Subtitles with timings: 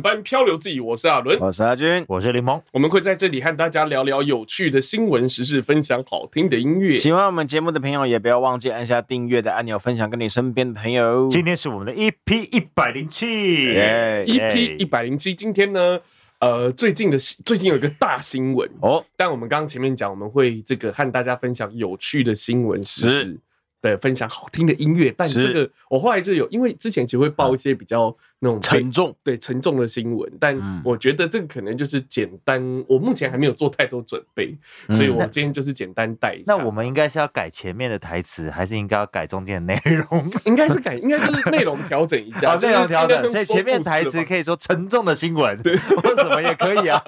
[0.00, 2.60] 班漂流记，我是阿伦，我是阿军，我是林萌。
[2.72, 6.96] 我们会在这里和大家聊聊有趣的新闻时事，分享好听的音乐。
[6.96, 11.28] 喜欢我们节目的朋友，也不要忘记按下订阅的按钮，分享给你身边的朋友。
[11.28, 15.34] 今天是我们的 EP 一百零七，EP 一百零七。
[15.34, 16.00] 今天呢，
[16.40, 19.04] 呃，最近的最近有一个大新闻哦。
[19.16, 23.40] 但我们刚刚前面讲，我们会这个和大家分享有趣的新闻时事。
[23.80, 34.54] 对，分享好听的音乐，但这个我后来就有，因为之前其实会报一些比较那种沉重，对沉重的新闻，但我觉得这个可能就是简单，我目前还没有做太多准备，
[34.88, 36.44] 所以我今天就是简单带一下。
[36.48, 40.30] 那我们应该是要改前面的台词，还是应该要改中间的内容？
[40.44, 43.26] 应该是改，应该就是内容调整一下， 内容调整。
[43.30, 47.02] 所以前面台词可以说沉重的新闻，对， 或什么也可以啊，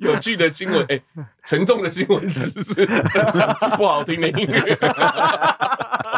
[0.00, 1.00] 有趣的新闻，哎，
[1.46, 2.86] 沉重的新闻是是
[3.76, 4.78] 不好听的音乐。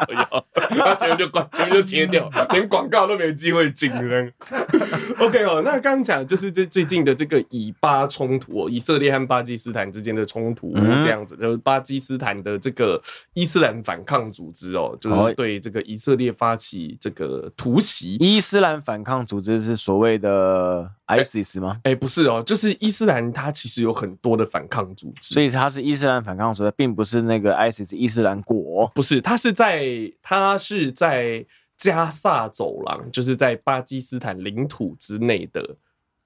[0.08, 0.44] 有，
[0.78, 3.92] 他前面就关，前面就切掉，连广告都没有机会进。
[5.20, 13.00] OK 哦，那刚刚讲就是这最近的这个以巴冲突哦，以色列和巴基斯坦之间的冲突这样子，就是巴基斯坦的这个
[13.34, 18.16] 伊斯兰反抗组织哦，就是对这个以色列发起这个突袭。
[18.18, 21.78] 伊斯兰反抗组织是所谓的 ISIS 吗？
[21.84, 29.86] 哎，不是哦，就是伊斯兰它其实有很多的反抗组织，所以它是伊斯兰反抗组织，并不是那个 ISIS 伊斯兰国，不是，它是在。
[30.22, 31.44] 它是在
[31.76, 35.76] 加萨走廊，就是在巴基斯坦领土之内的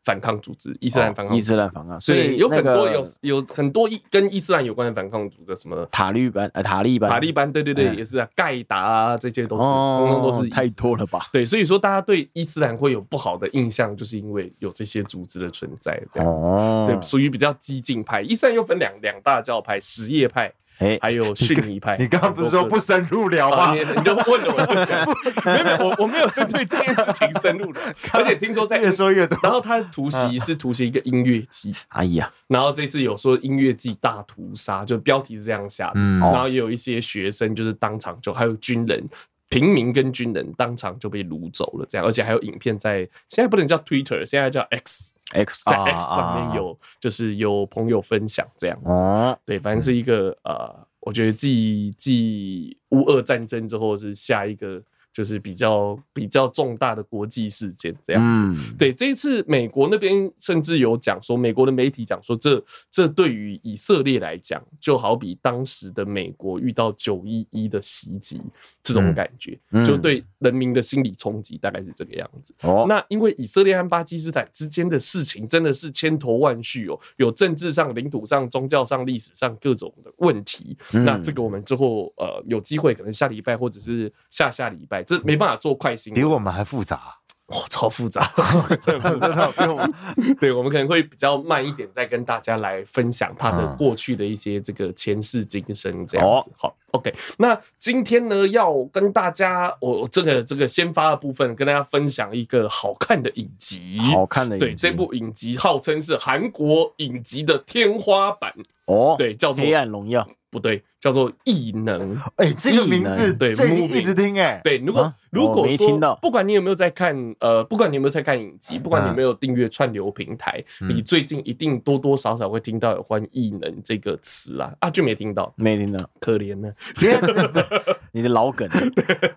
[0.05, 11.29] 反抗组织，伊斯兰反抗，伊斯兰反抗，所以有很多有有很多跟伊斯兰有关的反抗组织，什么塔利班，呃，塔利班，塔利班，对对对，也是啊，盖达啊，这些都是，通通都是太多了吧？
[11.33, 16.49] 对，所以说大家对伊斯兰会有不好的印象，就是因为有这些组织的存在，这样子，
[16.87, 18.23] 对，属于比较激进派。
[18.23, 20.53] 伊斯兰又分两两大教派，什叶派。
[20.81, 23.75] 哎，还有逊尼派，你刚刚不是说不深入聊吗？
[23.75, 25.07] 你你就问了，我就讲，
[25.45, 27.83] 没有没有，我我没有针对这件事情深入聊，
[28.15, 29.39] 而且听说在越说越多。
[29.43, 39.07] 然后他突袭是突袭一个音乐祭，哎呀，然后这次有说音乐季大屠杀，就标题是这样下的，嗯，然后也有一些学生就是当场就还有军人、
[39.51, 45.13] 平民跟军人当场就被掳走了，这样，而且还有影片在现在不能叫 Twitter，现在叫 X。
[45.31, 54.83] X 在 X 上面有，就是有朋友分享这样子，对，反正是一个呃，我觉得继继乌俄战争之后是下一个。
[55.21, 68.41] 就是比较比较重大的国际事件这样子，嗯、对，这一次美国那边甚至有讲说，美国的媒体讲说，这这对于以色列来讲，就好比当时的美国遇到九一一的袭击
[68.83, 72.55] 这种感觉，嗯、就对人民的心理冲击大概是这个样子。
[72.63, 80.75] 哦，那因为以色列和巴基斯坦之间的事情真的是千头万绪哦，有政治上、领土上、宗教上、历史上各种的问题。
[80.95, 85.05] 嗯、那这个我们之后呃有机会可能下礼拜或者是下下礼拜。
[85.11, 87.17] 这没办法做快新闻，比我们还复杂，
[87.47, 88.31] 哇，超复杂，
[88.81, 89.93] 真的真的比我们，
[90.39, 96.53] 对，我们可能会比较慢一点，再跟大家来分享他的过去的一些这个前世今生这样子。
[96.57, 108.55] 好，OK，那今天呢，要跟大家，我这个这个先发的部分，跟大家分享一个好看的影集，好看的影集，对，这部影集号称是韩国影集的天花板。
[108.87, 110.23] 哦，对，叫做《黑暗荣耀》。
[110.51, 112.21] 不对，叫做异能。
[112.37, 114.61] 哎，这个名字对，最近一直听哎。
[114.65, 124.75] 对，如果如果说不管你有没有在看，呃，不管你有没有在看影集，不管你有没有订阅串流平台，你最近一定多多少少会听到有关异能这个词啦。
[124.81, 126.73] 啊，就没听到，没听到，可怜呢。
[128.13, 128.69] 你的老梗，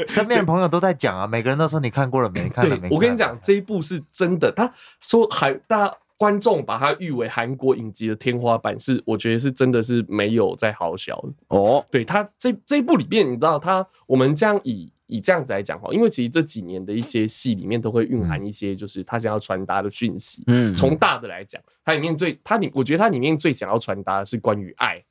[0.08, 2.50] 身边的朋友都在讲啊，每个人都说你看过了没？
[2.50, 2.90] 看了没？
[2.90, 4.52] 我跟你讲，这一部是真的。
[4.52, 5.98] 他说还大家。
[6.24, 11.86] 观众把它誉为韩国影集的天花板，是我觉得是真的是没有在好小的哦。
[11.92, 20.44] 对，他这这一部里面，你知道他我们这样以以这样子来讲哈，因为其实这几年的一些戏里面都会蕴含一些就是他想要传达的讯息。
[20.48, 25.04] 嗯，从大的来讲，它里面最它里我觉得它里面最想要传达的是关于爱。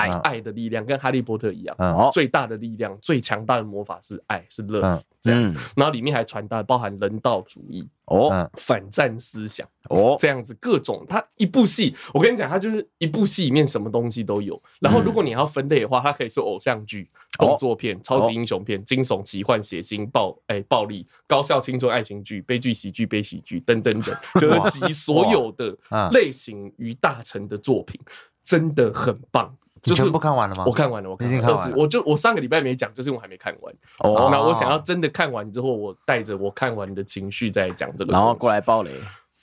[0.00, 1.76] 爱爱的力量跟哈利波特一样，
[2.12, 5.42] 最大的力量、最强大的魔法是爱，是 love 这样。
[5.76, 11.04] 然后里面还传达包含人道主义哦，反战思想哦，这样子各种。
[11.08, 14.60] 它一部戏，我跟你讲，它就是一部戏里面什么东西都有。
[14.80, 17.08] 然后如果你要分类的话，它可以是偶像剧、
[17.38, 25.76] 动作片、超级英雄片、惊悚、奇幻、血腥、暴哎暴力、高校青春爱情剧、悲剧、喜剧、悲喜剧等等等， 就是集所有的
[26.12, 28.00] 类型于大成的作品，
[28.44, 29.56] 真的很棒。
[29.82, 30.64] 就是全部看完了吗？
[30.66, 31.74] 我看完了，我看完了。
[31.76, 33.74] 我就我上个礼拜没讲，就是因为我还没看完。
[33.98, 38.12] 哦，那我想要真的看完之后，我带着我看完的情绪再讲这个。
[38.12, 38.90] 然后过来爆雷？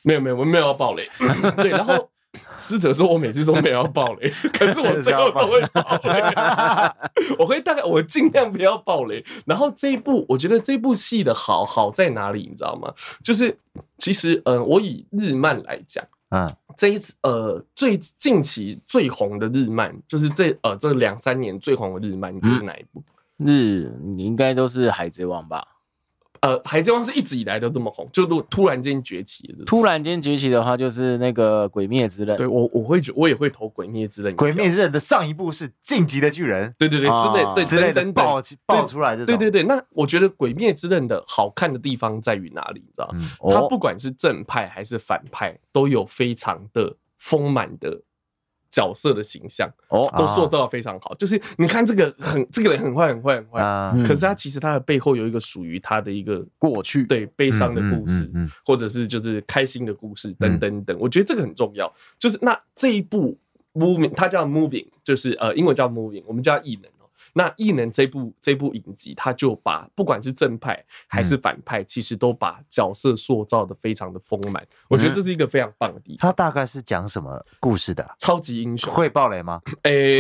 [0.04, 1.10] 没有没有，我没有要爆雷。
[1.58, 2.10] 对，然后
[2.60, 6.24] 师哲说我每次都没有要爆雷， 可是我最后都会爆雷。
[7.38, 9.24] 我会大概我尽量不要爆雷。
[9.46, 12.94] 然后这一部，我觉得这部戏的好好在哪里，你知道吗？
[13.24, 13.58] 就是
[13.98, 16.48] 其实，呃，我以日漫来讲，嗯，
[16.78, 23.04] 这一次呃最近期最红的日漫，就是这呃这两三年最红的日漫，你觉得是哪一部？
[23.38, 25.68] 日，你应该都是海贼王吧？
[26.42, 32.36] 呃，海贼王是一直以来都这么红，就如果突然间崛起的，突然间崛起的话，就是那个鬼灭之刃。
[32.38, 34.36] 对我，我会觉，我也会投鬼灭之刃。
[34.36, 39.26] 鬼灭之刃的上一部是进击的巨人，对对对，之类对之类的爆爆出来的。
[39.26, 42.82] 对对对，那我觉得鬼灭之刃的好看的地方在于哪里？
[42.82, 43.14] 你知道，
[43.50, 48.02] 它不管是正派还是反派，都有非常的丰满的。
[48.78, 51.16] 角色的形象哦，都塑造的非常好。
[51.16, 58.32] 就是你看这个很这个人很坏很坏很坏，可是他其实他的背后有一个属于他的一个过去，对悲伤的故事，
[58.64, 60.96] 或者是就是开心的故事等等等。
[61.00, 61.92] 我觉得这个很重要。
[62.20, 63.36] 就是那这一部
[63.74, 66.92] Moving，它叫 Moving，就是呃英文叫 Moving，我们叫异能。
[67.38, 74.66] 那异能这部这部影集，他就把不管是正派还是反派，其实都把角色塑造的非常的丰满。
[74.88, 76.28] 我觉得这是一个非常棒的地方。
[76.28, 78.04] 他大概是讲什么故事的？
[78.18, 79.62] 超级英雄会爆雷吗？
[79.84, 80.20] 诶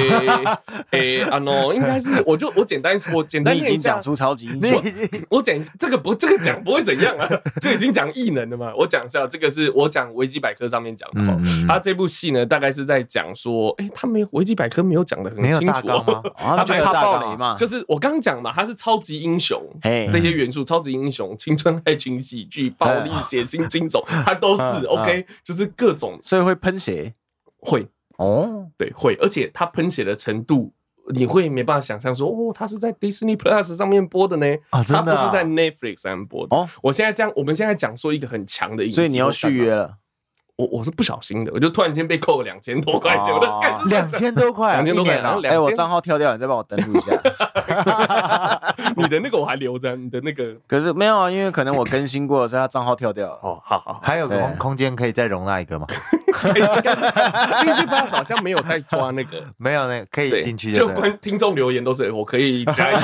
[0.91, 4.83] 诶啊 no，应该是我就我简单说，简单你已经讲出超级英雄，
[5.29, 7.27] 我讲这个不这个讲不会怎样啊，
[7.59, 8.71] 就已经讲异能了嘛。
[8.77, 11.35] 我讲一下，这个是我讲维基百科上面讲的哈。
[11.67, 16.77] 他这部戏呢，大概是在讲说，诶，他没有维基百科没有讲的很清楚哦，他 没
[17.07, 27.13] 暴雷嘛，就是我刚刚讲嘛，他是超级英雄，那些元素，超级英雄、青春爱情喜剧、暴力、血腥、惊悚，他都是 OK，就是各种，所以会喷血，
[27.59, 27.88] 会。
[28.18, 30.74] 哦，对，会，而且他喷血的程度，
[31.13, 36.57] 你会没办法想象说，哦，他是在 Disney Plus 上面播的呢，他不是在 Netflix 上面播的。
[36.57, 39.98] 哦，我现在这样，我们现在讲说一个很强的，所以你要续约了。
[40.57, 43.48] 我我是不小心的，我就突然间被扣了两千多块钱，我的
[43.86, 47.12] 两千多块，两千多块，然后两千，我账号跳掉，你再帮我登录一下。
[48.98, 53.39] 你的那个我还留着，你的那个可是没有啊，因为可能我更新过，所以他账号跳掉了。
[53.44, 55.86] 哦，好好，还有个空空间可以再容纳一个吗？
[56.55, 62.95] 应该是，Disney Plus 好像没有在抓那个，没有那个可以进去，就观听众留言都是我可以加一，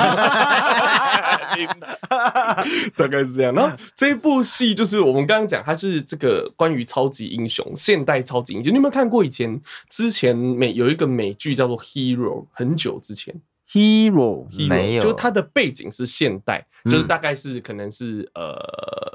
[2.96, 3.54] 大概是这样。
[3.54, 8.72] 然后这部戏就是我们刚刚讲，它是这个关于超级英雄，现代超级英雄。
[8.72, 12.42] 你有没有看过以前之前美有一个美剧叫做《Hero》？
[12.52, 13.34] 很久之前，
[14.10, 19.13] 《Hero》没有，就是它的背景是现代，就是大概是可能是呃。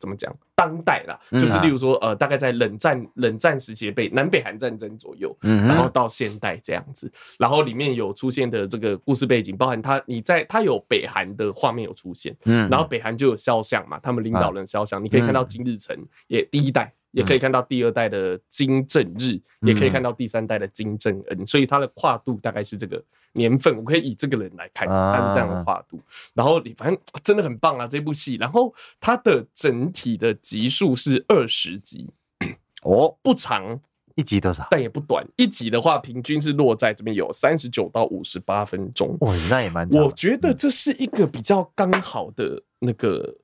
[0.00, 0.34] 怎么讲？
[0.56, 12.36] 当代啦，就是例如说，呃，大概在冷战冷战时期被南北韩战争左右，然后到现代这样子，然后里面有出现的这个故事背景，包含他你在他有北韩的画面有出现，
[12.68, 16.92] 然后北韩就有肖像嘛，他们领导人肖像，你可以看到金日成也第一代。
[17.12, 23.02] 也可以看到第二代的金正日，也可以看到第三代的金正恩，所以它的跨度大概是这个
[23.32, 23.76] 年份。
[23.76, 26.00] 我可以以这个人来看，它是这样的跨度。
[26.34, 28.36] 然后你反正真的很棒啊，这部戏。
[28.36, 32.08] 然后它的整体的集数是二十集，
[32.82, 33.80] 哦，不长，
[34.14, 34.68] 一集多少？
[34.70, 39.16] 但也不短，一集的话平均是落在这边有三十九到五十八分钟。
[39.20, 40.04] 哦，那也蛮长。
[40.04, 43.36] 我觉得这是一个比较刚好的那个。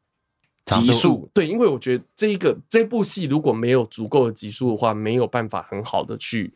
[0.67, 6.53] 集数对，因为我觉得这一个这部戏如果没有足够的集数的话，没有办法很好的去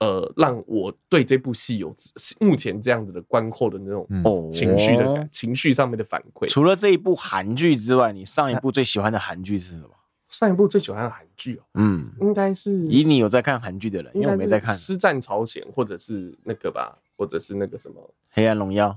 [0.00, 1.94] 呃让我对这部戏有
[2.40, 6.48] 目前这样子的观后的那种情绪的感、嗯、情绪上面的反馈。
[6.48, 9.90] 除了这一部韩剧之外，你上一部最喜欢的韩剧是什么？
[10.30, 18.00] 上一部最喜欢的韩剧哦，嗯，应该是以你有在看韩剧的人，因为我没在看《师战朝鲜》或者是那个吧，或者是那个什么
[18.30, 18.88] 《黑暗荣耀》。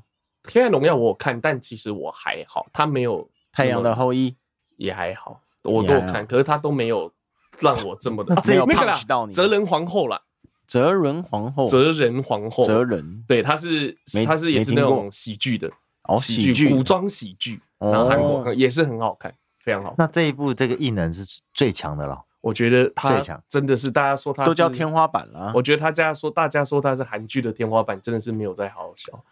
[0.54, 3.30] 《黑暗荣耀》我有看，但其实我还好，他没有。
[3.52, 4.36] 太阳的后裔。
[4.78, 7.12] 也还好，我都有看，可是他都没有
[7.60, 9.34] 让我这么的 没有 punch 到你。
[9.34, 10.22] 哲仁皇后啦，
[10.66, 13.94] 哲仁皇后，哲仁皇后，哲仁，对，他是
[14.26, 15.70] 他是也是那种喜剧的
[16.04, 19.94] 哦，喜剧古装喜剧，然后韩国也是很好看，非常好。
[19.98, 22.24] 那这一部这个异能是最强的了。
[22.42, 25.52] 我觉得他真的是大家说他都叫天花板了。
[25.54, 29.24] 我觉得他家说大家说他是韩剧的天花板，真的是没有在好好笑，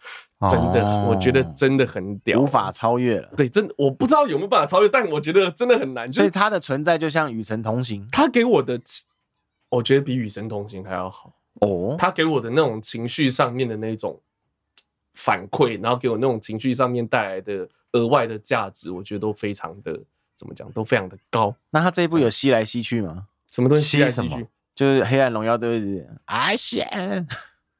[0.46, 3.28] 真的，我觉得真的很屌，无法超越了。
[3.34, 6.12] 对，真的我不知道有没有办法超越，但我觉得真的很难。
[6.12, 8.78] 所以他的存在就像与神同行，他给我的，
[9.70, 11.96] 我觉得比与神同行还要好哦。
[11.98, 14.20] 他给我的那种情绪上面的那种
[15.14, 19.98] 反馈，然后给我那种情绪上面带来的额外的价值，我觉得都非常的。
[20.38, 21.54] 怎么讲都非常的高。
[21.70, 23.24] 那他这一部有吸来吸去吗？
[23.50, 24.46] 什么东西吸来吸去？
[24.74, 27.26] 就是《黑暗荣耀》都是啊，线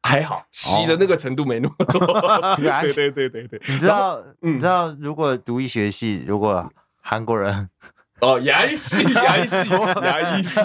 [0.03, 2.01] 还好，吸的那个程度没那么多。
[2.57, 3.63] 对对对对对。
[3.69, 4.21] 你知道？
[4.41, 4.89] 你知道？
[4.99, 6.69] 如果读医学系，如果
[7.01, 7.69] 韩国人
[8.21, 9.57] 哦，牙医系， 牙医系，
[10.03, 10.61] 牙医系，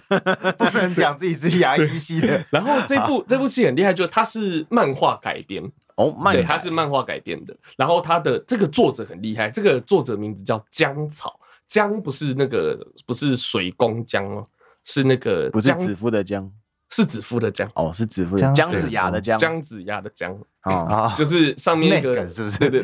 [0.56, 2.42] 不能讲自己是牙医系的。
[2.50, 5.62] 然后这部这部戏很厉害，就是它是漫画改编
[5.96, 7.56] 哦，漫对，它是漫画改编的。
[7.76, 14.46] 然后它的这个作者很厉害，这个作者名字叫姜草，姜不是那个不是水工姜哦，
[14.84, 16.50] 是那个不是子夫的姜。
[16.90, 22.58] 是子夫的姜哦，是子夫的姜子牙的姜，姜子牙的姜啊，就是上面那个是不是？
[22.58, 22.82] 对对，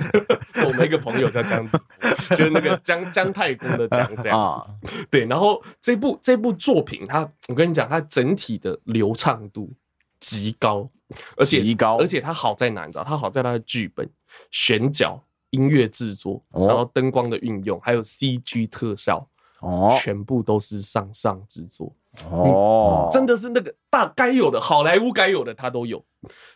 [0.66, 1.78] 我们一个朋友叫姜子，
[2.30, 4.50] 就是那个姜姜太公的姜这样
[4.82, 4.96] 子。
[5.10, 9.70] 对，然后这部这部作品，它我跟你讲，它整体的流畅度
[10.18, 10.90] 极高，
[11.36, 12.86] 而且极高，而且它好在哪？
[12.86, 13.04] 你知道？
[13.04, 14.08] 它好在它的剧本、
[14.50, 19.26] 选角、音乐制作，然后灯光的运用，还有 CG 特效，
[19.60, 21.92] 哦，全部都是上上之作。
[22.28, 26.04] 哦，真的是那个大该有的好莱坞该有的它都有，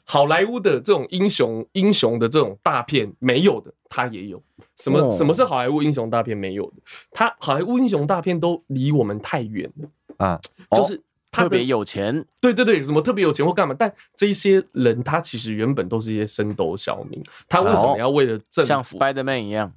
[0.05, 4.43] 好莱坞的这种英雄英雄的这种大片没有的它也有。
[4.77, 6.83] 什么什么是好莱坞英雄大片没有的？
[7.13, 10.41] 它好莱坞英雄大片都离我们太远了啊，
[10.73, 11.01] 就是
[11.43, 13.75] 特别有钱，对对对，什么特别有钱或干嘛？
[13.79, 19.73] 但这些人他其实原本都是一些升斗小民，他为什么要为了政府像 Spider-Man 一样？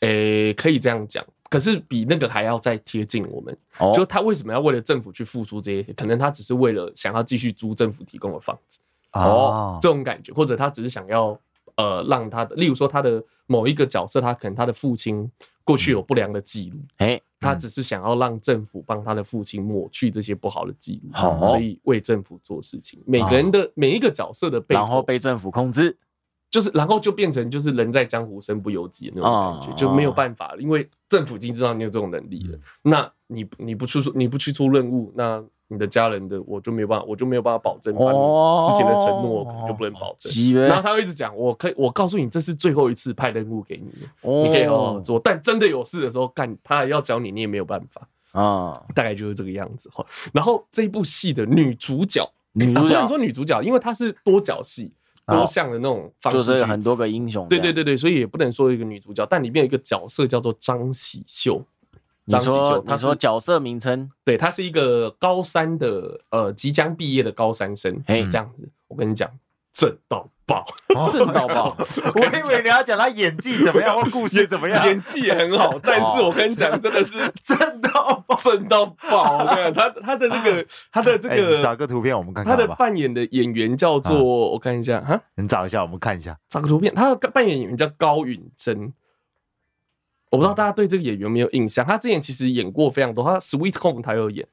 [0.00, 1.24] 诶，可以这样讲。
[1.50, 3.56] 可是比那个还要再贴近我们，
[3.94, 5.92] 就他为什么要为了政府去付出这些？
[5.94, 8.78] 可能他只是为了想要继续租政府提供的房子，
[9.12, 11.40] 哦，这种感觉，或者他只是想要
[11.76, 15.30] 呃让他的，例如说他的某一个角色，他可能他的父亲
[15.68, 21.12] 过去有不良的记录，诶，他只是想要让政府帮他的父亲抹去这些不好的记录，
[21.44, 22.98] 所以为政府做事情。
[23.04, 25.94] 每个人的每一个角色的背后，然后被政府控制。
[26.50, 32.58] 就是，然后就变成就是人在江湖身不由己的那种感觉，就没有办法了，因为政府已经知道你有这种能力了。
[32.80, 40.54] 那你你不去出你不去出任务，那你的家人的我就没有办法，我就没有办法保证，把你之前的承诺可能就不能保证。
[40.54, 43.90] 然后他会一直讲，我可以，我告诉你，这是最后一次派任务给你，
[44.22, 45.20] 你可以好好做。
[45.22, 48.72] 但真的有事的时候，干他还要教你，你也没有办法啊。
[48.94, 50.04] 大概就是这个样子哈。
[50.32, 54.92] 然后这一部戏的女主角，女主角不能说女主角，因为她是多角戏。
[55.30, 57.46] 多项的那种方式，就是很多个英雄。
[57.48, 61.62] 对对对对，所以也不能说一个女主角，但里面有一个角色叫做张喜秀。
[62.28, 68.00] 张喜秀，他说角色名称，对，他是一个高三的呃即将毕业的高三生。
[68.06, 69.28] 哎，这样子，我跟你讲，
[69.72, 70.64] 正到爆，
[71.10, 71.76] 正到爆。
[72.14, 79.38] 我以为你要讲他演技怎么样或故事怎么样，演技也很好，但是我跟你讲，真的是 正到爆，正到爆。
[79.38, 82.56] 我跟你讲，他他的这个 他的这个，找个图片我们看看。
[82.56, 86.94] 他的扮演的演员叫做，我看一下哈，你找一下，我们看一下，找个图片。
[86.94, 88.92] 他的扮演演员叫高允贞。
[90.30, 91.84] 我不知道大家对这个演员有没有印象？
[91.84, 94.46] 他之前其实演过非常多，他《Sweet Home》他有演，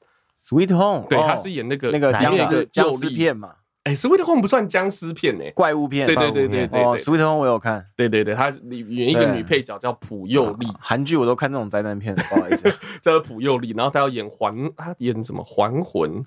[0.47, 3.55] 《Sweet Home》对，他是演那个那个僵尸僵尸片嘛。
[3.83, 6.07] 哎，《Sweet Home》不算僵尸片诶，怪物片。
[6.07, 7.85] 对对对对对，哦，《Sweet Home》我有看。
[7.95, 10.67] 对对对，他里演一个女配角叫朴佑莉。
[10.79, 12.67] 韩剧我都看那种灾难片，不好意思，
[13.01, 13.73] 叫做朴佑莉。
[13.77, 16.25] 然后他要演还，他演什么还魂？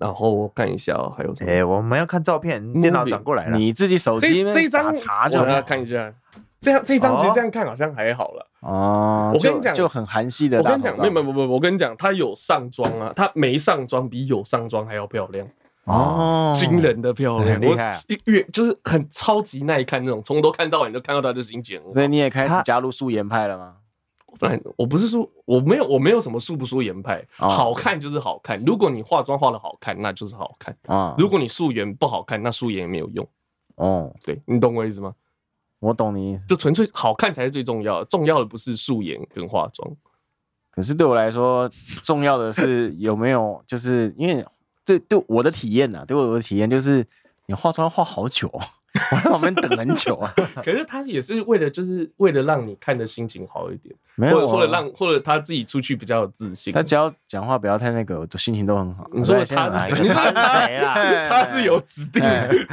[0.00, 1.50] 然后我看一下还有什么？
[1.50, 6.12] 哎，我们要看照片，电脑转过来了，你自己手机这一张查就要看一下。
[6.60, 9.32] 这样这一张其实这样看好像还好了哦。
[9.34, 10.58] 我跟你讲，就很韩系的。
[10.58, 15.46] 我跟你讲，没有没有没有，我跟你讲，她有上妆啊，她没上妆比有上妆还要漂亮
[15.84, 21.80] 哦，惊人的漂亮，厉害，越就是很超级耐看那种，从头看到尾你都看到她的心情。
[21.92, 23.74] 所以你也开始加入素颜派了吗？
[24.38, 28.62] 不然我不是说我没有我没有什么素不素颜派，好看就是好看。
[28.64, 31.14] 如果你化妆化的好看，那就是好看啊。
[31.18, 33.26] 如果你素颜不好看，那素颜也没有用
[33.76, 34.14] 哦。
[34.24, 35.14] 对，你懂我意思吗？
[35.80, 39.90] 我懂你，就纯粹好看才是最重要的，重要的不是素颜跟化妆。
[40.70, 41.70] 可是对我来说，
[42.02, 44.44] 重要的是有没有，就是因为
[44.84, 47.06] 对对我的体验呐，对我的体验就是
[47.46, 48.50] 你化妆要化好久。
[49.12, 50.32] 我在旁边等很久啊，
[50.64, 56.72] 可是他也是为了，就是为了让你看的心情好一点，没有，或者让或者他自己出去比较有自信。
[56.72, 59.08] 他只要讲话不要太那个，我心情都很好。
[59.12, 60.08] 你说他是谁？
[60.08, 60.94] 他是谁啊？
[61.30, 62.22] 他是有指定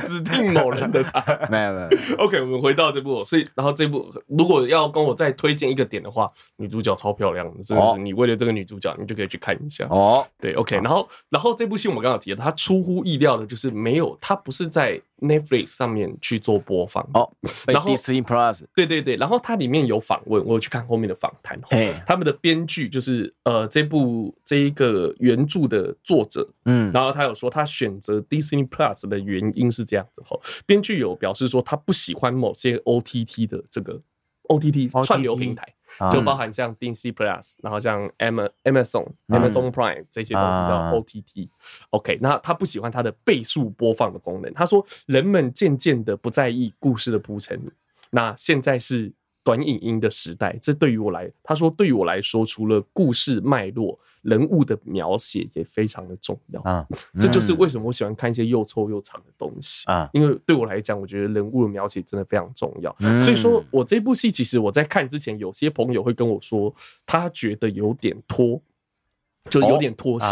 [0.01, 1.47] 指定某人的他。
[1.49, 1.89] 没 有没有。
[2.17, 10.25] OK，我们回到这部，所以然后这部如果要跟我再推荐一个点的话，女主角超漂亮的，真的是你为了这个女主角，你就可以去看一下哦。
[10.39, 14.99] 对，OK，然后然后这部戏我们刚刚提了，他出乎意料的就是没有，他不是在。
[15.21, 17.31] Netflix 上面去做播放哦，
[17.67, 21.59] 然后 Disney Plus 对对对，然后它里面有访问，我有去看后面的访谈。
[21.69, 34.01] 嘿，他们的编剧就是呃这部这一个原著的作者，嗯，然后他有说他选择 Disney Plus 的原因是这样子哈，编剧有表示说他不喜欢某些 OTT 的这个
[34.49, 35.73] OTT 串流平台。
[36.11, 41.47] 就包含像 Disney Plus，然后像 Amazon、Amazon Prime 这些东西叫 OTT。
[41.91, 44.53] OK，那他不喜欢它的倍速播放的功能。
[44.53, 47.71] 他说，人们渐渐的不在意故事的铺陈，
[48.09, 49.13] 那现在是
[49.45, 56.83] 短影音的时代，这对于我来，他说对于我来说，除了故事脉络、人物的描写也非常的重要啊。
[57.19, 62.93] 这就是为什么我喜欢看一些又臭又长的东西啊，因为对我来讲，我觉得人物的描写真的非常重要。
[63.21, 66.73] 所以说我这部戏，其实我在看之前，有些朋友会跟我说，
[67.05, 68.59] 他觉得有点拖，
[69.47, 70.25] 就有点拖戏，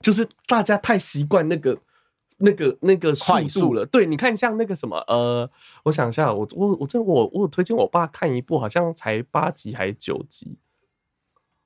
[0.00, 1.78] 就是大家太习惯那个。
[2.40, 5.50] 那个那个速度了，对，你看像那个什么，呃，
[5.82, 10.56] 我想一下，我我我这我我有推荐我爸看一部，好像才八集还是九集，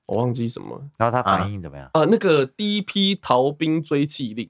[0.07, 0.88] 我忘记什么。
[0.97, 1.91] 然后他反应怎么样？
[1.93, 4.49] 呃，那个第一批逃兵追缉令，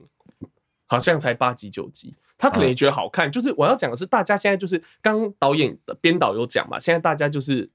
[0.86, 3.30] 好像才八集九集，他可能也觉得好看。
[3.30, 7.68] 就是我要讲的是，大家现在就是刚导演的编导有讲嘛，现在大家就是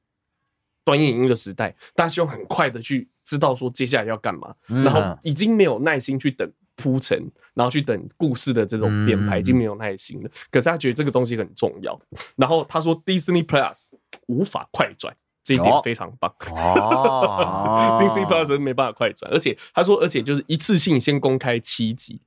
[0.86, 6.50] 短影音的时代，大家希望很快的去知道说接下来要干嘛，然后已经没有耐心去等。
[6.78, 7.20] 铺陈，
[7.54, 10.30] 然后去等故事的这种编排，已经没有耐心了。
[10.50, 12.00] 可是他觉得这个东西很重要。
[12.38, 13.90] 然后他说，Disney Plus
[14.28, 16.34] 无法快转，这一点非常棒。
[16.56, 22.22] 哦， Disney Plus 没办法快转，而且他说，而且就是一次性先公开七集。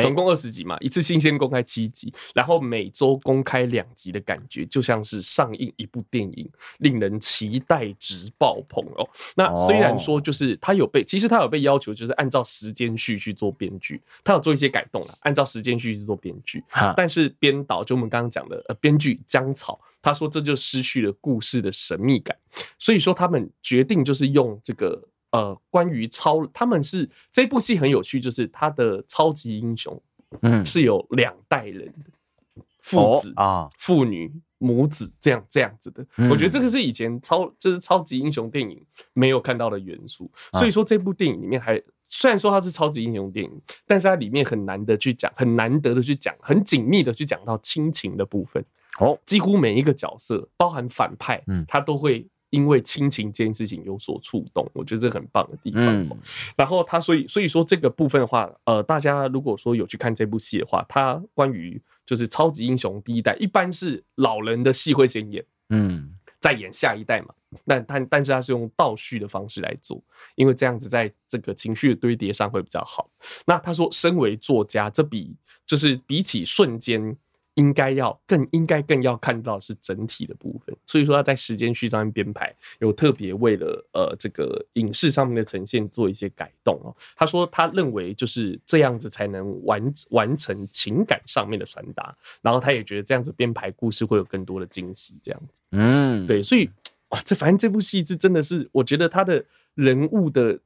[0.00, 6.48] 总共二十集嘛，一次性先公开七集，然后每周公开两集的感觉，就像是上映一部电影，
[6.78, 9.08] 令人期待值爆棚哦。
[9.34, 16.62] 那虽然说就是他有被，其实他有被要求，就是按照时间序去做编剧，他有做一些改动了，按照时间序去做编剧。
[16.96, 22.36] 但是编导就我们刚刚讲的，呃，编剧江草，他说这就失去了故事的神秘感，
[22.78, 25.08] 所以说他们决定就是用这个。
[25.34, 30.00] 呃，关于超，他们是这部戏很有趣，就是他的超级英雄，
[30.42, 36.06] 嗯，是有两代人的父子啊、父女、母子这样这样子的。
[36.30, 38.80] 我觉得这个是以前超就是超级英雄电影
[39.12, 40.30] 没有看到的元素。
[40.52, 48.64] 所以说这部电影里面还虽然说它是超级英雄电影，但是它里面很难得去讲，很难得的去讲，很紧密的去讲到亲情的部分。
[49.00, 52.24] 哦，几乎每一个角色，包含反派，嗯，他都会。
[52.54, 55.84] 因为亲情这件事情有所触动，我觉得这很棒的地方。
[55.84, 56.08] 嗯、
[56.56, 67.34] 然后他所以所以说这个部分的话，呃，大家如果说有去看这部戏的话，他关于就是超级英雄第一代，一般是老人的戏会先演，嗯，再演下一代嘛。
[67.66, 70.00] 但但但是他是用倒叙的方式来做，
[70.36, 73.10] 因为这样子在这个情绪的堆叠上会比较好。
[73.44, 77.16] 那他说，身为作家，这比就是比起瞬间。
[77.54, 86.94] 应该要更应该更要看到是整体的部分，所以说他在时间序上面编排有特别为了呃这个影视上面的呈现做一些改动哦。
[87.16, 95.62] 他说他认为就是这样子才能完完成情感上面的传达，然后他也觉得这样子编排故事会有更多的惊喜，这样子。
[95.70, 96.68] 嗯，对，所以
[97.10, 100.58] 哇，这反正这部戏是真的是我觉得他的人物的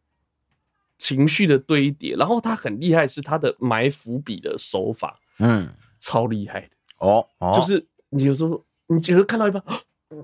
[0.97, 5.69] 情绪的堆叠，然后他很厉害是他的埋伏笔的手法，嗯，
[6.01, 6.71] 超厉害的。
[6.99, 9.63] 哦，就是你有时候你觉得看到一半，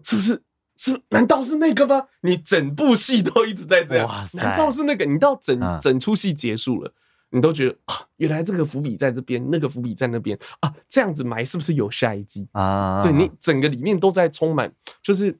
[0.03, 0.43] 是不是？
[0.77, 1.01] 是？
[1.11, 2.09] 难道是那个吗？
[2.23, 5.05] 你整部戏都一直在这样，哇塞，难道是那个？
[5.05, 6.93] 你到整整出戏结束了，
[7.31, 13.01] 你都觉得啊，原来这个伏笔在这边，那个伏笔在那边啊，这样子埋是不是有下一季啊？
[13.01, 15.39] 对，你整个里面都在充满，就是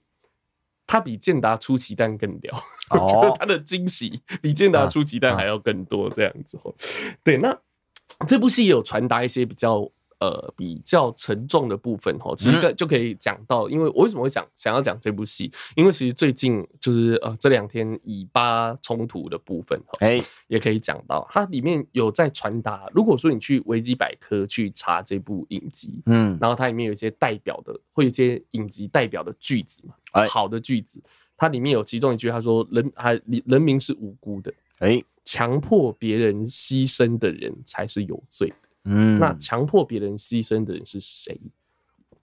[0.87, 2.55] 它比健达出奇蛋更屌，
[2.91, 6.09] 我觉得它的惊喜比健达出奇蛋还要更多。
[6.11, 6.57] 这样子，
[7.25, 7.59] 对，那
[8.29, 9.91] 这部戏也有传达一些比较。
[10.25, 15.53] 呃，比较沉重的部分哈，其实就可以讲到，因为我为什么会想想要讲这部戏？
[15.77, 22.89] 因为其实最近就是呃这两天以巴冲突的部分，哎，也可以讲到，它里面有在传达。
[22.95, 30.99] 如果说你去维基百科去查这部影集，嗯，然后它里面有一些代表的，会有一些影集代表的句子嘛，好的句子，
[31.37, 38.57] 它里面有其中一句，他说人还人民是无辜的，哎，强迫别人牺牲的人才是有罪的。
[38.85, 41.39] 嗯，那强迫别人牺牲的人是谁？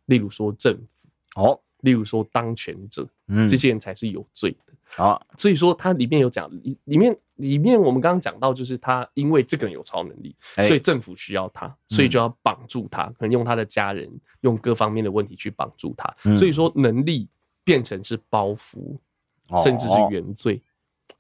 [0.06, 5.04] 例如说政府哦，例如说当权者，嗯，这些人才是有罪的。
[5.04, 6.52] 啊，所以说它里面有讲，
[6.84, 16.14] 里面里面我们刚刚讲到，就是他因为这个人有超能力，所以政府需要他，所以就要绑住他，可能用他的家人，用各方面的问题去绑住他。
[16.36, 17.30] 所以说能力
[17.64, 18.98] 变成是包袱，
[19.64, 20.62] 甚至是原罪。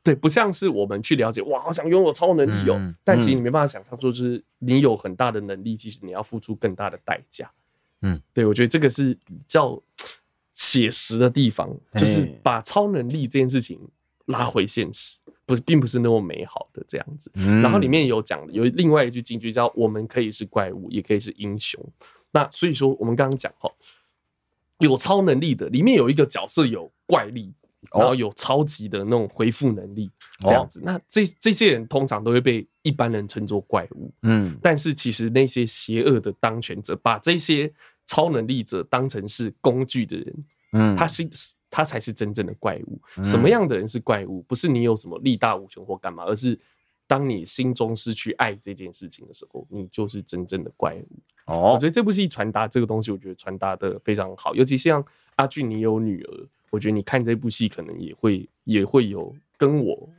[0.03, 7.51] 对，不像是我们去了解，哇，好想拥有超能力哦，但其实你没办法想象，说就是你有很大的能力，其实你要付出更大的代价。
[8.01, 9.79] 嗯，对，我觉得这个是比较
[10.53, 13.79] 写实的地方，就是把超能力这件事情
[14.25, 17.29] 拉回现实，不是，并不是那么美好的这样子。
[17.35, 21.79] 然后里面有讲，有另外一句金句叫“我们可以是怪物，也可以是英雄”。
[22.33, 23.71] 那所以说，我们刚刚讲哈，
[24.79, 27.53] 有超能力的里面有一个角色有怪力。
[27.91, 30.09] 然后有超级的那种恢复能力，
[30.45, 37.71] 这样子，那这这些人通常都会被一般人称作怪物，嗯，但是其实那些邪恶的当权者把这些
[38.05, 41.27] 超能力者当成是工具的人，嗯，他是
[41.69, 43.01] 他才是真正的怪物。
[43.23, 44.41] 什么样的人是怪物？
[44.43, 46.59] 不是你有什么力大无穷或干嘛，而是
[47.07, 51.07] 当你心中失去爱这件事情的时候，你就是真正的怪物。
[51.45, 54.53] 哦，我觉得这部戏传达这个东西，我觉得传达的非常好。
[54.53, 55.03] 尤其像
[55.35, 60.09] 阿俊，你有女儿，我觉得你看这部戏可能也会也会有跟我。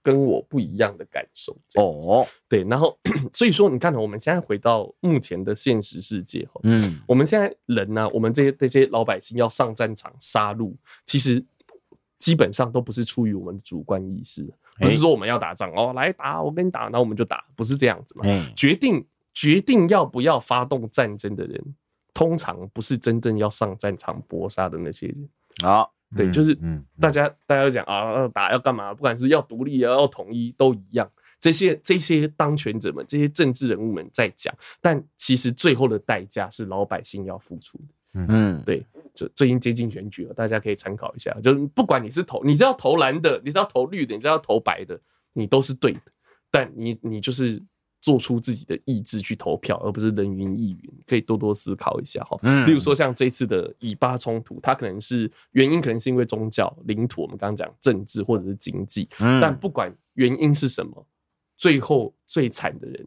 [0.00, 2.98] 跟我不一样的感受哦，对，然后
[3.30, 10.72] 所以说，你看，我们现在回到目前的现实世界，嗯，我们现在人呢，我们这些这些老百姓要上战场杀戮，
[11.04, 11.44] 其实
[12.18, 18.24] 基本上都不是出于我们的主观意识，不是说我们要打仗哦，来打，我跟你打，然后我们就打，不是这样子嘛。
[18.56, 21.74] 决定决定要不要发动战争的人，
[22.14, 25.28] 通常不是真正要上战场搏杀的那些人。
[25.62, 25.94] 好。
[26.16, 26.58] 对，就是
[26.98, 28.94] 大家大家讲啊，打要干嘛？
[28.94, 31.06] 不管是要独立啊，要统一，都一样。
[31.38, 37.84] 这些这些当权者们，这些政治人物们在讲，但其实最后的代价是老百姓要付出的。
[38.14, 38.82] 嗯，对，
[39.14, 41.30] 就最近接近选举了，大家可以参考一下。
[41.42, 44.98] 就是不管你是投，你是要投蓝的，你是要投绿的，你是要投白的，
[45.34, 46.00] 你都是对的。
[46.50, 47.62] 但你你就是。
[48.00, 52.38] 做出自己的意志去投票，而不是人云亦云，可以多多思考一下哈。
[52.42, 59.08] 嗯，例如说像这次的以巴冲突，它可能是原因，可能是因为宗教、领土，我们刚刚讲政治或者是经济。
[59.18, 61.06] 嗯，但不管原因是什么，
[61.56, 63.06] 最后最惨的人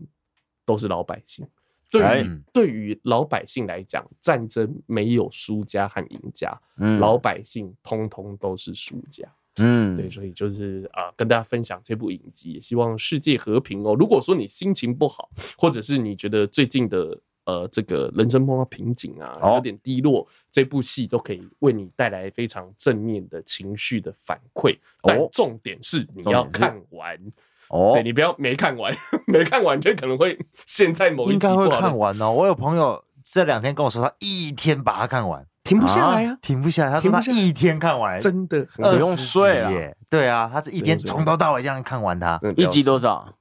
[0.66, 1.48] 都是老百姓。
[1.90, 6.58] 对于对于老百姓来讲，战争没有输家和赢家，
[7.00, 9.28] 老百姓通通都是输家。
[9.58, 13.94] 嗯，对，所以就是啊、呃，跟大家分享这部影集，也希望世界和平哦。
[14.00, 24.78] 如果说你心情不好，或者是你觉得最近的呃这个人生碰到瓶颈啊，有点低落，这部戏都可以为你带来非常正面的情绪的反馈。
[25.02, 27.20] 但重点是你要看完
[27.68, 28.96] 哦，对，你不要没看完，
[29.28, 32.32] 没看完就可能会现在某一集应该会看完哦。
[32.32, 35.46] 我有朋友这两天跟我说，他一天把它看完。
[35.72, 36.92] 停不下来啊，停不下来。
[36.92, 39.72] 他说他一天看完，真的不用睡了。
[40.10, 42.20] 对啊，他是一天从头到尾这样看完。
[42.20, 43.34] 他一集多少？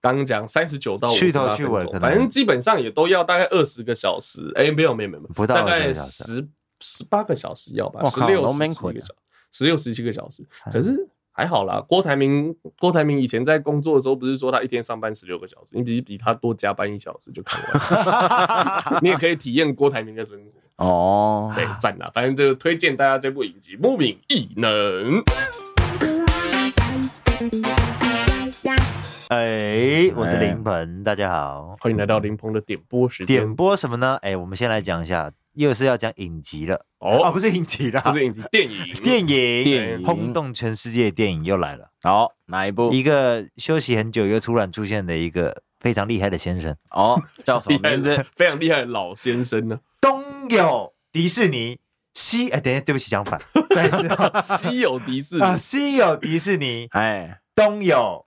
[0.00, 4.50] 刚刚讲三十九到去头去尾，反正基本上也都要大概二十个小时。
[4.54, 6.46] 哎，没有没有没有，不到大概十
[6.80, 9.14] 十八个小时要吧，十六十七个小时，
[9.52, 10.46] 十六十七个小时。
[10.72, 11.08] 可是。
[11.36, 21.52] 还好啦，郭台铭，郭台铭以前在工作的时候，不是说他一天上班十六个小时，你比比他多加班一小时就看完， 你也可以体验郭台铭的生活哦。
[21.56, 24.70] 对，赞啦，反正就推荐大家这部影集《莫名异能》。
[29.30, 33.38] 哎，我是林鹏，大家好，欢迎来到林鹏的点播时间。
[33.38, 34.20] 点播什么呢？
[34.22, 35.32] 哎，我们先来讲一下。
[35.54, 36.84] 又是要讲影集了。
[36.98, 41.90] 哦，不是影集了，不是影集，电影， 电影，电影，轰动全世界的电影又来了。
[42.02, 42.92] 好，哪一部？
[42.92, 46.74] 一个休息很久又突然出现的一个非常厉害的先生。
[46.90, 48.24] 哦，叫什么名字？
[48.36, 49.80] 非常厉害的老先生呢？
[50.00, 51.78] 东有迪士尼，
[52.14, 53.40] 西哎，等一下，对不起，相反，
[53.74, 54.08] 再一次，
[54.42, 55.42] 西有迪士尼。
[55.42, 58.26] 啊，西有迪士尼，哎，东有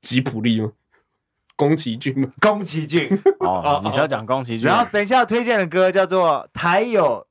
[0.00, 0.72] 吉普力吗？
[1.62, 3.08] 宫崎骏，宫崎骏。
[3.38, 4.66] 哦，你是要讲宫崎骏？
[4.66, 7.24] 然后等一下推荐的歌叫做台有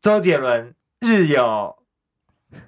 [0.00, 1.74] 周杰伦，日有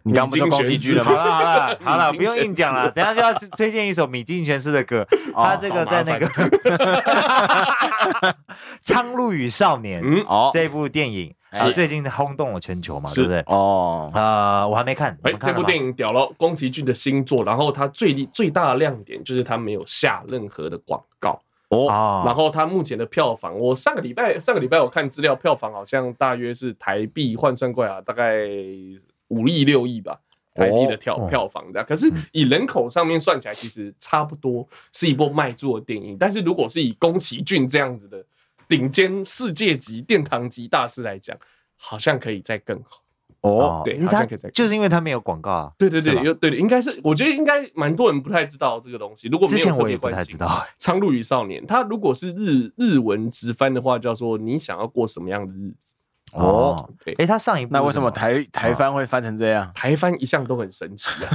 [0.03, 1.12] 你刚不说宫崎骏了吗？
[1.14, 6.26] 好了好了好了，不用硬讲了，等下就要推荐一首米津玄师的歌， 他这个在那个
[8.83, 11.33] 《苍鹭与少年》哦这部电影。
[11.50, 13.40] 啊，最近轰动了全球嘛，对不对？
[13.46, 15.18] 哦，啊，我还没看。
[15.22, 17.42] 哎，这部电影屌了，宫崎骏的新作。
[17.42, 22.22] 然后它最最大的亮点就是它没有下任何的广告哦。
[22.24, 28.46] 然后它目前的票房，我上个礼拜上个礼拜我看资料，票房好像大约是台币换算过来啊，大概
[29.26, 30.16] 五亿六亿吧，
[30.54, 31.82] 台币的票票房的。
[31.82, 36.16] 可是以人口上面算起来，其实差不多是一部卖座的电影。
[36.16, 38.24] 但是如果是以宫崎骏这样子的。
[38.70, 41.37] 顶尖世界级殿堂级大师来讲，
[41.76, 43.02] 好像可以再更好
[43.40, 43.83] 哦。
[43.85, 45.72] 对，好像可以再更好，就是因为他没有广告啊。
[45.76, 49.26] 对对对，有对，应该是我觉得应该蛮多人不太知道这个东西。
[49.28, 50.64] 如果没有，之前我也不太知道。
[50.78, 55.94] 苍鹭与少年，他如果是日日文直翻的话，叫做你想要过什么样的日子？
[56.32, 59.70] 哦，对，哎，他上一部那为什么台台翻会翻成这样？
[59.74, 61.30] 台翻一向都很神奇啊，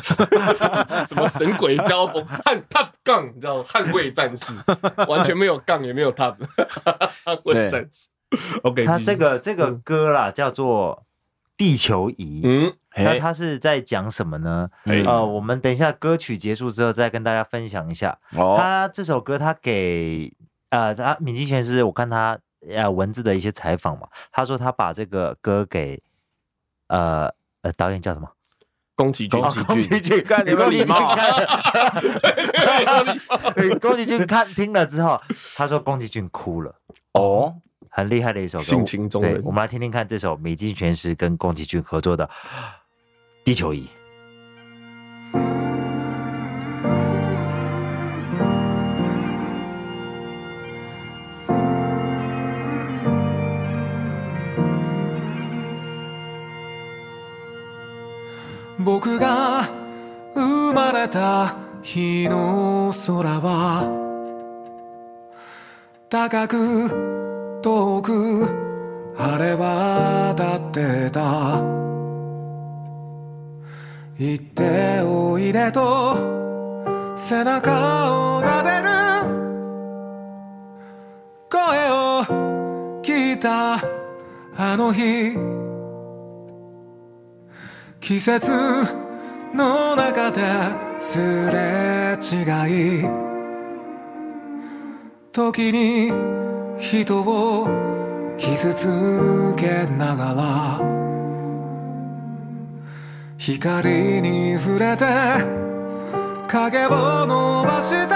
[1.05, 4.53] 什么神鬼交锋、汉 Top Gun，你知道捍卫战士，
[5.07, 6.35] 完全没有杠也没有 Top，
[7.25, 8.07] 捍卫战士。
[8.63, 11.03] OK，他这个这个歌啦叫做
[11.57, 14.69] 《地球仪》，嗯，那他是在讲什么呢？
[14.85, 18.17] 呃，我们等一下歌曲结束之后再跟大家分享一下。
[18.31, 20.33] 他这首歌他给
[20.69, 22.39] 呃他米津玄师，我看他。
[22.69, 26.01] 呃，文字的一些采访嘛，他说他把这个歌给
[26.87, 28.27] 呃呃导演叫什么？
[28.95, 31.13] 宫崎骏，宫崎骏， 看你们礼貌，
[33.81, 35.21] 宫崎骏看听了之后，
[35.55, 36.73] 他说宫崎骏哭了
[37.11, 37.53] 哦，
[37.89, 38.63] 很厉害的一首歌。
[38.63, 39.41] 性情中人。
[39.43, 42.25] 我们来听听看这首美津玄师跟宫崎骏合作的
[43.43, 43.85] 《地球仪》。
[59.19, 59.69] が
[60.33, 63.87] 生まれた日の空は
[66.09, 68.45] 高く远く
[69.15, 71.75] 晴れ渡ってた。
[74.17, 76.15] 行っておいでと
[77.27, 78.89] 背中を抚でる。
[81.49, 81.59] 声
[81.91, 83.75] を闻いた
[84.57, 85.54] あの日。
[88.05, 88.39] 季节
[89.51, 90.39] の中で
[91.01, 93.01] すれ违い
[95.33, 96.11] 时に
[96.77, 97.67] 人を
[98.37, 100.79] 伤つけながら
[103.39, 105.03] 光に触れて
[106.47, 108.13] 影を伸ばして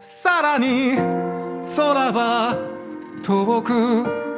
[0.00, 2.56] さらに空は
[3.22, 4.31] 远く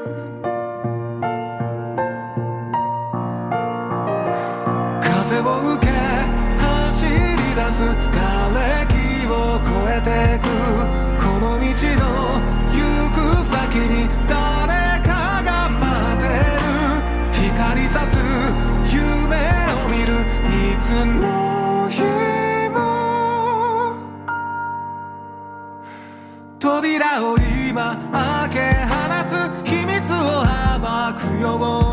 [5.46, 7.10] を受け走り
[7.54, 8.92] 出す瓦礫
[9.28, 10.08] を越えて
[10.40, 10.42] く
[11.22, 11.64] この道
[12.00, 12.04] の
[12.72, 12.76] 行
[13.12, 13.16] く
[13.52, 14.30] 先に谁
[15.02, 15.08] か
[15.44, 15.84] が待
[16.16, 16.56] ってる。
[17.32, 18.12] 光さす
[18.90, 18.96] 梦
[19.74, 20.10] を见る。
[20.48, 22.02] いつの日
[22.70, 22.76] も
[26.58, 27.24] 扉を
[27.68, 28.92] 今开け放
[29.28, 29.30] つ
[29.68, 30.24] 秘密を
[30.80, 30.84] 暴
[31.18, 31.44] くよ
[31.80, 31.83] う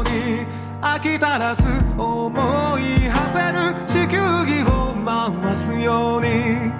[0.84, 1.64] に饱き足らず
[1.96, 2.30] 思
[2.80, 6.72] い驰せる地球仪を回すように。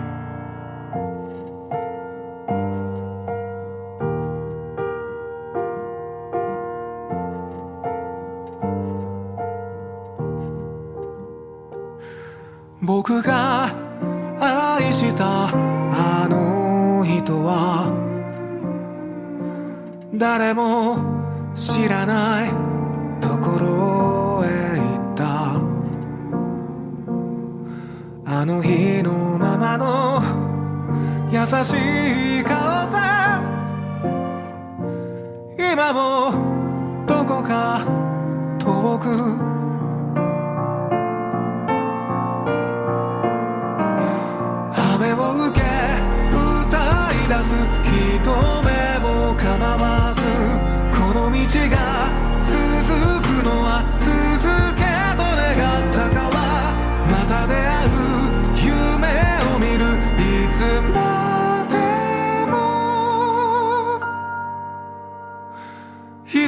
[12.84, 13.70] 仆が
[14.40, 17.86] 爱したあの人は
[20.12, 20.98] 谁も
[21.56, 22.71] 知らない。
[23.42, 24.48] ころへ
[24.80, 25.22] 行った。
[28.26, 30.22] あの日のままの
[31.32, 32.46] 优しい颜
[32.92, 32.98] で
[35.74, 35.98] 今も
[37.08, 37.86] どこか
[38.60, 39.06] 远く。
[44.94, 45.16] 雨を
[45.50, 45.62] 受け
[46.38, 46.78] 歌
[47.12, 47.50] い出す
[47.90, 48.32] 人
[48.64, 49.42] 目も构
[49.82, 49.84] わ
[50.16, 50.22] ず
[50.98, 51.38] この道
[51.70, 51.91] が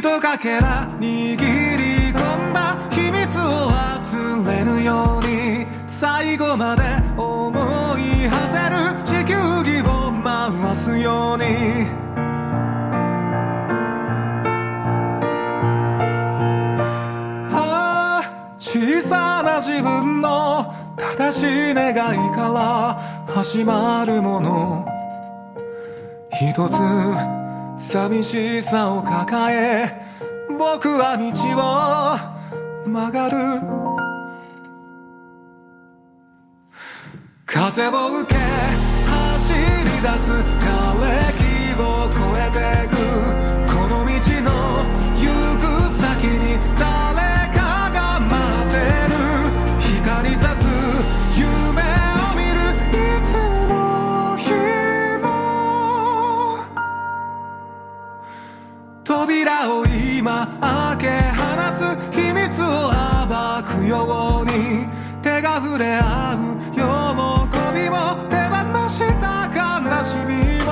[0.03, 6.83] とかけら握り込んだ秘密を忘れぬように最后まで
[7.15, 7.55] 思
[7.97, 11.87] い驰せる地球仪を回すように。
[17.53, 21.95] ああ小さな自分の正しい愿い
[22.35, 24.85] から始まるもの。
[26.33, 27.42] 一つ
[27.93, 29.87] 寂しさを抱え
[30.57, 33.61] 僕は道を曲がる。
[37.45, 38.39] 風を受け
[39.05, 40.31] 走り出す。
[40.59, 41.05] 枯れ
[41.37, 43.02] 木を越えてく。
[59.03, 61.43] 扉を今開け放
[61.75, 61.81] つ
[62.15, 62.89] 秘密を
[63.27, 64.87] 暴くように
[65.21, 66.39] 手が触れ合う
[66.71, 66.79] 喜
[67.75, 67.97] びも
[68.29, 68.53] 手放
[68.89, 69.59] した悲
[70.05, 70.31] しみ
[70.63, 70.71] も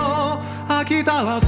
[0.67, 1.41] 飽きたら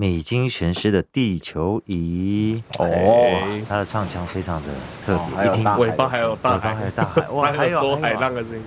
[0.00, 4.68] 美津玄师的《地球仪》哦，他的唱腔非常的
[5.04, 8.62] 特别，一听尾巴还有大海， 还有大海，哇，还有海浪的声音。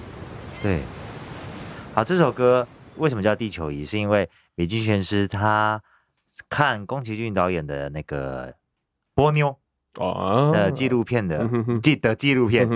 [0.61, 0.81] 对，
[1.95, 2.67] 好，这首歌
[2.97, 3.83] 为什么叫《地球仪》？
[3.89, 5.81] 是因为美津玄师他
[6.47, 8.51] 看宫崎骏导演的那个
[9.15, 9.47] 《波妞》，
[9.95, 11.49] 哦呃纪录片的
[11.81, 12.67] 记得纪录片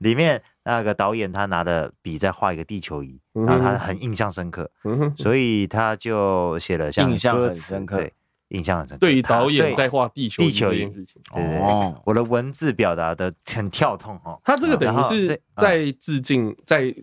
[0.00, 4.70] 里面那个导演他拿的笔在画一个地球仪，然后他很印象深刻，
[5.16, 8.12] 所以他就写了像歌词，对，
[8.48, 9.00] 印象很深刻。
[9.00, 14.40] 对于导演在画地球仪这件事情，对对对，我的文字表达的很跳痛哦。
[14.44, 16.94] 他这个等于是在致敬，在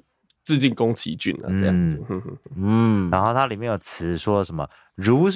[0.44, 2.04] 致敬宫崎骏了这样子。
[2.56, 5.30] 嗯，然后它里面有词说什么如。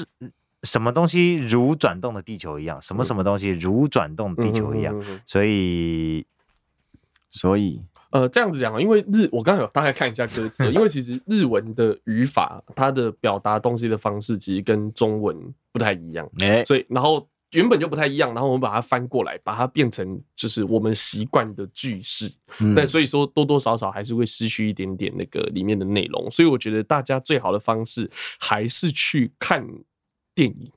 [0.63, 6.25] 什么东西如转动的地球一样，什么什么东西如转动地球一样，所以，
[7.31, 15.37] 所以，呃，这样子讲啊，因为日，我刚刚有大概看一下歌词，因为其实日文的语法，它的表达东西的方式，其实跟中文
[15.73, 29.67] 不太一样，欸、所以，然后原本就不太一样，然后我们把它翻过来，把它变成就是我们习惯的句式，嗯、但所以说多多少少还是会失去一点点那个里面的内容，所以我觉得大家最好的方式还是去看。
[30.35, 30.71] 电影，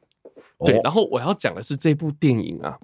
[0.64, 2.78] 对，然后我要讲的是这部电影啊，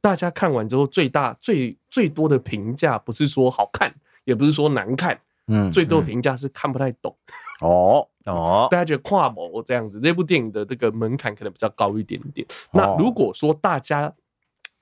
[0.00, 3.92] 大家看完之后最大最最多的评价不是说好看，
[4.24, 7.16] 也不是说难看，嗯，最多的评价是看不太懂。
[7.60, 12.46] 哦哦， 大家觉得跨模这样子，这部电影的这个门槛可能比较高一点点。
[12.72, 14.12] 那如果说大家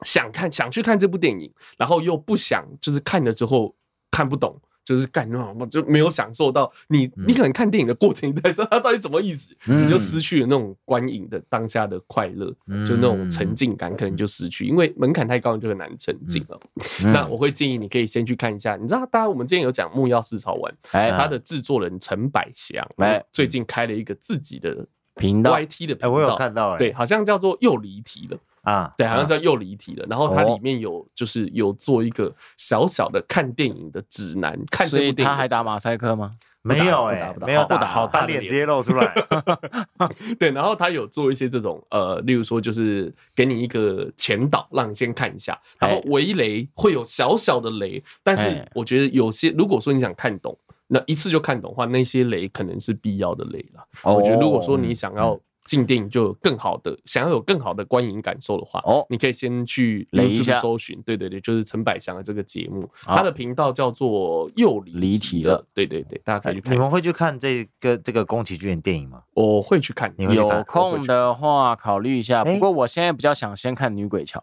[0.02, 3.74] 想看想去看这部电影，然后又不想就是看了之后
[4.10, 4.58] 看不懂。
[4.84, 12.50] 就是干那种，就没有享受到你，你可能看电影的过程，你才知道它到底什么意思，你就失去了那种观影的当下的快乐，
[12.86, 16.60] 就那种沉浸感，可能就失去，因为门槛太高，你就很难沉浸了。
[17.12, 20.74] 那我会建议你可以先去看一下，你知道，大家我们之前有讲木曜四超玩，
[21.10, 22.86] 他的制作人陈百祥，
[23.32, 28.38] 最近开了一个自己的频道，YT 的频道，我有看到，对，好像叫做又离题了。
[28.70, 30.06] 啊，对，好像叫又离题了。
[30.08, 35.24] 然后它里面有就是有做一个小小的看电影的指南，看这部电影。
[35.24, 36.36] 他还打马赛克吗？
[36.62, 39.14] 没有哎，没有不打，好大脸直接露出来。
[40.38, 50.54] 对，然后他有做一些这种呃，例如说就是给你一个前导，让你先看一下，然后围雷会有小小的雷，但是我觉得有些如果说你想看懂，
[50.88, 53.82] 那一次就看懂的话，那些雷可能是必要的雷了。
[54.02, 55.40] 我觉得如果说你想要。
[55.70, 66.74] 进电影就有更好的，想要有更好的观影感受的话，哦，你可以先去雷一下搜寻，对对对，就是陈百祥的这个节目，他的频道叫做又离题了，对对对，大家可以去看。
[66.74, 69.22] 你们会去看这个这个宫崎骏的电影吗？
[69.34, 72.42] 我会去看，有空的话考虑一下。
[72.42, 74.42] 不过我现在比较想先看女鬼桥，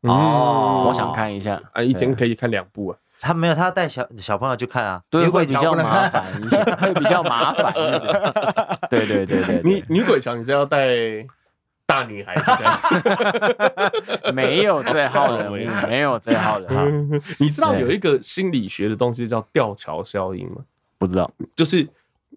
[0.00, 2.98] 哦，我想看一下，啊，一天可以看两部啊。
[3.20, 7.72] 他没有，他要带小小朋友去看啊，对，会比较麻烦 一些，会比较麻烦。
[8.98, 10.96] 对对对对，女女鬼桥你是要带
[11.86, 12.42] 大女孩子？
[14.32, 17.20] 没有这号人物，没有这号人物。
[17.38, 20.56] 你知道有一个心理学的东西叫吊桥效应吗？
[20.98, 21.88] 不知道，就是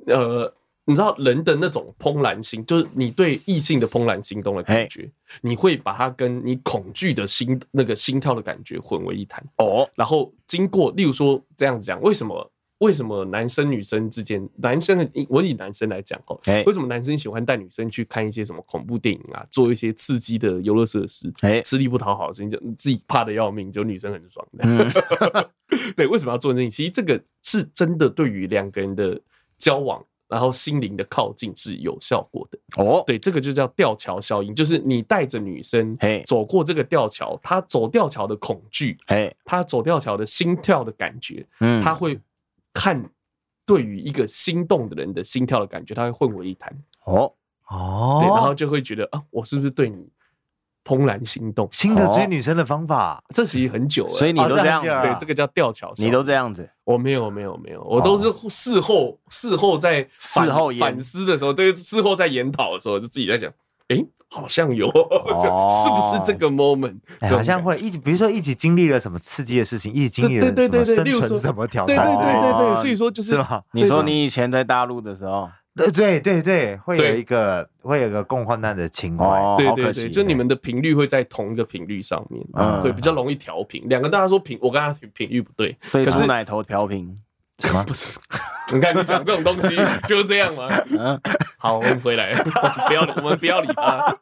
[0.07, 0.53] 呃。
[0.87, 5.09] 你知道人的那种怦然心，就是你对异性的怦然心动的感觉，
[5.41, 9.89] 你会把它跟你恐惧的心那个心跳的感觉混为一谈哦。
[9.95, 25.49] 然后经过，例如说这样子讲，为什么为什么男生女生之间，男生的我以男生来讲哦，为什么男生喜欢带女生去看一些什么恐怖电影啊，做一些刺激的游乐设施，哎，吃力不讨好的事情，就自己怕的要命，就女生很爽的。
[25.95, 26.69] 对，为什么要做这些？
[26.69, 29.19] 其实这个是真的，对于两个人的
[29.57, 30.03] 交往。
[30.27, 32.57] 然后心灵的靠近是有效果的。
[32.83, 38.97] 哦，对，这个就叫吊桥效应，就是你带着女生走过这个吊桥，她走吊桥的恐惧，
[39.45, 42.19] 她走吊桥的心跳的感觉，嗯，她会
[42.75, 43.09] 看
[43.65, 46.71] 对于一个心动的人的心跳的感觉，他会混为一谈。
[47.05, 47.33] 哦。
[47.69, 50.07] 哦，对，然后就会觉得啊，我是不是对你？
[50.87, 55.91] 怦然心动，新的追女生的方法，这其实很久了，所以你都这样子，对，这个叫吊桥。
[55.97, 63.51] 你都这样子，我没有，没有，没有，我都是事后，事后在事后反思的时候，对，事后在研讨的时候，就自己在讲，
[63.87, 66.97] 哎，好像有， 是不是这个 moment？
[67.21, 73.39] 好像会一起，比如说一起经历了什么刺激的事情，一起经历了什么生存什么挑战，对对对对，所以说就是，
[73.71, 75.49] 你说你以前在大陆的时候。
[75.77, 82.41] 对对对对，会有一个会有一个共患难的情怀，对对对，就你们的频率会在同一个频率上面，
[82.81, 83.83] 对，比较容易调频。
[83.89, 87.19] 两个大家说频，我跟他频率不对，可是奶头调频，
[87.59, 88.17] 什么 不是？
[88.73, 89.75] 你看你讲这种东西
[90.09, 90.67] 就是这样吗？
[91.57, 92.33] 好，我们回来，
[92.87, 94.17] 不要我们不要理他。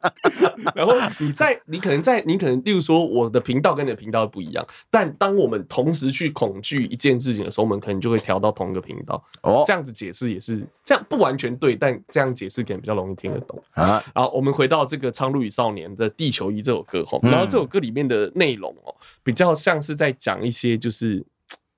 [0.74, 9.22] 然后你在你可能在你可能，例如说我的频道跟你的频道不一样，但当我们同时去恐惧一件事情的时候，我们可能就会调到同一个频道。
[9.42, 14.02] 哦，这样子解释也是这样，不完全对，但这样解释可能比较容易听得懂啊。
[14.14, 21.24] 然后我们回到这个《苍鹭与少年》的《地球仪》这首歌后，然后这首歌里面的内容哦，比较像是在讲一些就是。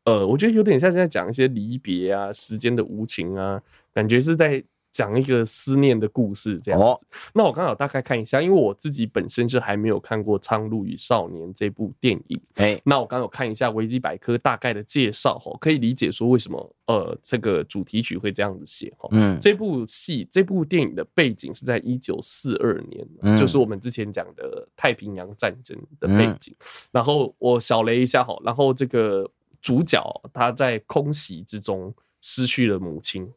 [0.06, 3.60] 呃，我觉得有点像是在讲一些离别啊，时间的无情啊，
[3.92, 7.06] 感觉是在讲一个思念的故事这样子。
[7.34, 12.40] 那我刚好大概看一下，因为我自己本身是还没有看过《苍鹭与少年》这部电影。
[12.54, 19.06] 哎，那我刚好看一下维基百科大概的介绍哈，可以理解说为什么呃这个主题曲会这样子写哈。
[19.12, 26.54] 嗯，这部戏这部电影的背景是在一九四二年，就是我们之前讲的太平洋战争的背景。
[26.90, 29.30] 然后我小雷一下哈，然后这个
[29.66, 30.00] 主角
[30.32, 33.28] 他在空袭之中失去了母亲。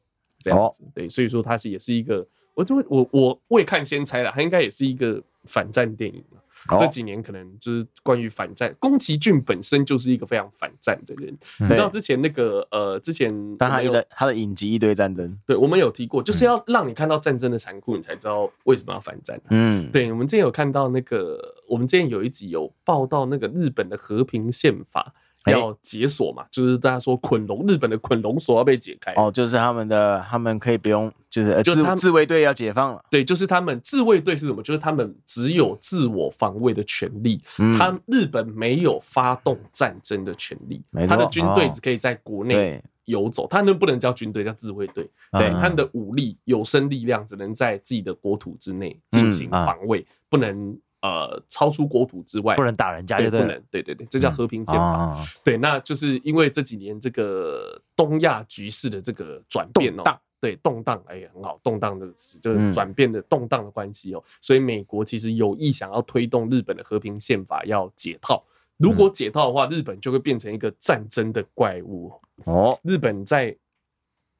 [0.41, 6.23] 这样子，对，所以说他是也是一个，我就我我未看先猜了，他应该也是一个反战电影。
[6.77, 11.37] 这几年可能就是关于反战，宫崎骏本身就是一个非常反战的人。
[11.59, 19.37] 你知道之前那个呃，之前但他的他的影集一堆战争，对我们有提过，就是要让你看到战争的残酷，你才知道为什么要反战。
[19.49, 25.13] 嗯，对，我们之前有看到那个，我们之前有一集有报道那个日本的和平宪法。
[25.51, 33.01] 要解锁嘛，就是大家说捆龙，日本的捆龙锁要被解开哦，就是他们的，他们可以不用，就是就是他们自卫队要解放了。
[33.09, 34.61] 对，就是他们自卫队是什么？
[34.63, 45.09] 就是他们只有自我防卫的权利，嗯、他日本没有发动战争的权利，他的军队只可以在国内游走，他们不能叫军队，叫自卫队。
[45.31, 50.77] 对，他们的武力、有生力量只能在自己的国土之内进行防卫，不能。
[51.01, 55.15] 呃，超出国土之外，不能打人家，对，不能，对对对，这叫和平宪法。
[55.17, 60.03] 嗯、对，那就是因为这几年这个东亚局势的这个转变哦，
[60.41, 68.43] 对，动荡，哎呀，很好，动荡这个词就是转变的动荡的关系哦，所以美国其实有意想要推动日本的和平宪法要解套，
[68.77, 72.11] 如果解套的话，日本就会变成一个战争的怪物
[72.45, 73.55] 哦，日本在。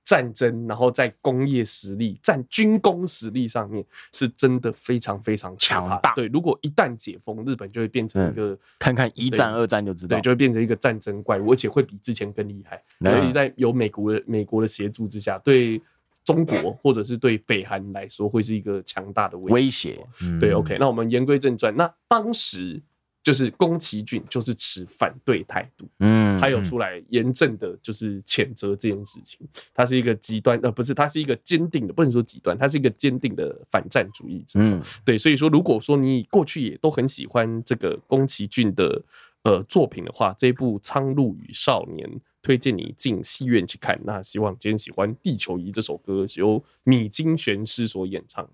[0.10, 6.16] 战争，然后在工业实力、战军工实力上面，是真的非常非常强大。
[6.16, 12.82] 对，如果一旦解封，日本就会变成一个，看看一战、二战就知道，对，就会变成一个战争怪物，而且会比之前更厉害。
[13.02, 15.80] 尤其在有美国的美国的协助之下，对
[16.26, 20.04] 中国或者是对北韩来说，会是一个强大的威胁。
[20.40, 22.82] 对，OK，那我们言归正传，那当时。
[23.30, 29.40] 就是宫崎骏就是持反对态度，嗯，他有出来严正的，就是谴责这件事情。
[29.72, 34.60] 他是一个极端，呃，不是，他是一个坚定的，不能说极端，他是一个坚定的反战主义者。
[34.60, 39.00] 嗯，对，所以说，如果说你过去也都很喜欢这个宫崎骏的
[39.44, 42.10] 呃作品的话，这部《苍鹭与少年》
[42.42, 44.02] 推荐你进戏院去看。
[44.06, 48.54] 那希望今天喜欢《地球仪》这首歌是由米津玄师所演唱的，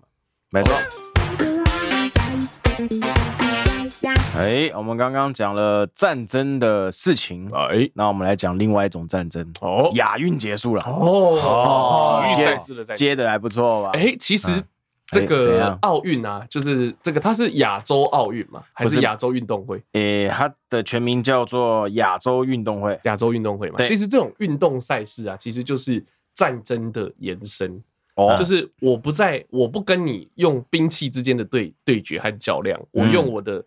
[0.50, 0.70] 没错。
[4.36, 9.50] 哎，我们刚刚讲了战争的事情，哎，那我们来讲另外一种战争。
[9.62, 13.90] 哦，亚运结束了，哦，体育赛事的接的还不错吧？
[13.94, 14.62] 哎，其实
[15.06, 19.82] 这个奥运啊，就是这个它是亚洲奥运嘛，还是亚洲运动会？
[19.92, 23.82] 哎，它的全名叫做亚洲运动会，亚洲运动会嘛。
[23.84, 27.82] 其实这种运动赛事啊，其实就是战争的延伸。
[28.16, 33.64] 哦，就是我不在，我不跟你用兵器之间的对对决和较量，我用我的。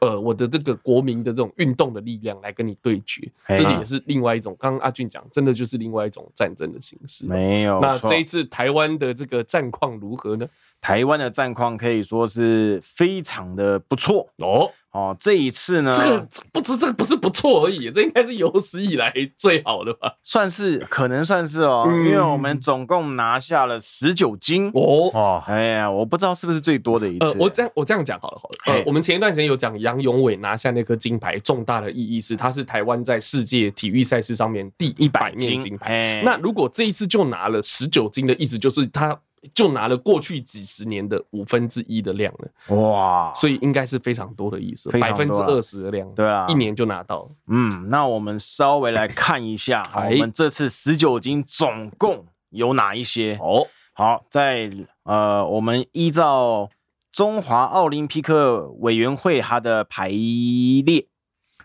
[0.00, 4.56] 呃，我的这个国民的这种运动的力量来跟你对决，这也是另外一种。
[4.58, 7.26] 刚刚阿俊讲，真的就是另外一种战争的形式。
[7.26, 7.80] 没有。
[7.80, 10.46] 那这一次台湾的这个战况如何呢？
[10.80, 14.70] 台湾的战况可以说是非常的不错哦。
[14.98, 20.12] 哦，这一次呢，这个不知这个不是不错而已，这应该是有史以来最好的吧？
[20.24, 25.08] 算是，可能算是哦，嗯、因为我们总共拿下了十九金哦。
[25.14, 27.26] 哦，哎呀，我不知道是不是最多的一次。
[27.26, 28.56] 呃、我这样我这样讲好了，好了。
[28.66, 36.20] 呃，我们前一段时间有讲杨永伟拿下那颗金牌，重大的意义是他是台湾在世界体育赛事上面第一百面金牌。
[36.24, 39.16] 那如果这一次就拿了十九金的意思，就是他。
[39.54, 43.32] 就拿了过去几十年的五分之一的量了，哇！
[43.34, 47.30] 所以应该是非常多的意思，百分之二十的量，对啊，一年就拿到。
[47.46, 53.36] 嗯，那我们稍微来看一下，我们这次十九金总共有哪一些？
[53.40, 54.70] 哦，好，在
[55.04, 56.68] 呃，我们依照
[57.12, 61.06] 中华奥林匹克委员会它的排列，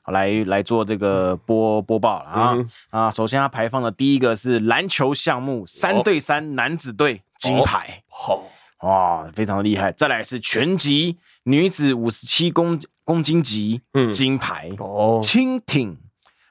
[0.08, 3.12] 来来做这个播播报了啊、嗯、啊！
[3.12, 7.22] 首先，它排放的第一个是篮球项目三对三男子队。
[7.44, 8.44] 金牌，好
[8.82, 9.92] 哇，非常的厉害。
[9.92, 15.20] 再来是拳击女子五十七公公斤级，嗯，金牌哦。
[15.22, 15.98] 轻艇，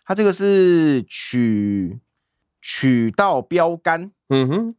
[0.05, 2.01] 它这个是曲
[2.61, 4.75] 曲道标杆，嗯哼，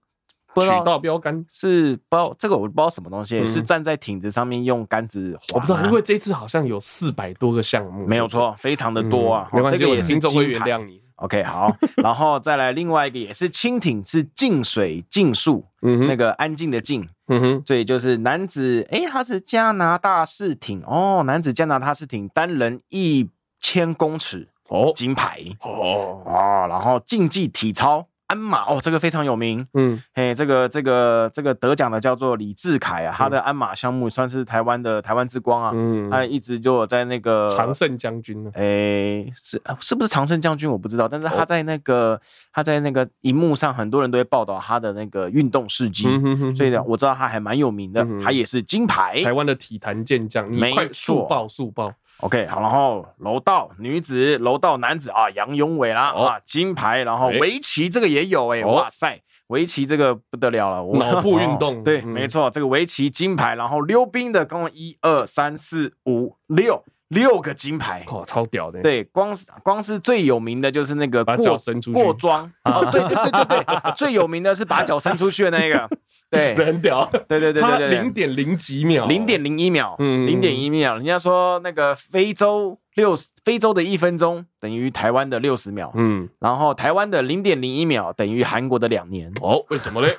[0.61, 5.55] 曲道标杆是不知道这个我不知道什么东西，是站在艇子上面用杆子滑。
[5.55, 9.47] 我不知道，因为这次好像有四百多个项目，没有错，非常的多啊。
[9.53, 10.79] 没关系，这个也是金牌。
[11.17, 26.23] OK，好，然后再来另外一个也是蜻蜓，是静水竞速，嗯哼，那个安静的静，嗯哼，所以就是男子，哎，他是加拿大式艇哦，男子加拿大式艇单人一千公尺哦，金牌哦。
[26.25, 29.65] 啊，然后竞技体操鞍马哦，这个非常有名。
[29.75, 35.71] 嗯，嘿，这个这个这个得奖的叫做李志凯啊，他的鞍马项目算是台湾的台湾之光啊。
[35.75, 38.49] 嗯，他一直就在那个常胜将军呢。
[38.55, 42.19] 哎，是是不是常胜将军我不知道，但是他在那个
[42.51, 46.07] 他在那个荧幕上，很多人都会报道他的那个运动事迹，
[46.55, 50.49] 所以呢，我知道他还蛮有名的，他也是金牌，台湾的体坛健将。
[50.49, 51.93] 没错，速报速报。
[52.23, 57.03] OK，好，然后柔道女子、柔道男子啊，杨永伟啦啊，金牌。
[57.03, 61.83] 然后围棋这个也有哎，哇塞，围棋这个不得了了，脑部运动。
[61.83, 63.55] 对，没错，这个围棋金牌。
[63.55, 66.81] 然后溜冰的，共一二三四五六。
[67.13, 68.81] 六个金牌，哇，超屌的！
[68.81, 71.57] 对，光是光是最有名的就是那个把脚
[71.91, 75.89] 过过桩哦，对对对对对，最有名的是把脚伸出去的那个，
[76.29, 82.77] 对，很屌，对对对对对，零点零几秒，零点零一秒，嗯，零点一秒，人家说那个非洲。
[82.95, 89.31] 六十非洲的一分钟等于台湾的六十秒，嗯，然后台湾的零点零一秒等于韩国的两年。
[89.41, 90.15] 哦，为什么嘞？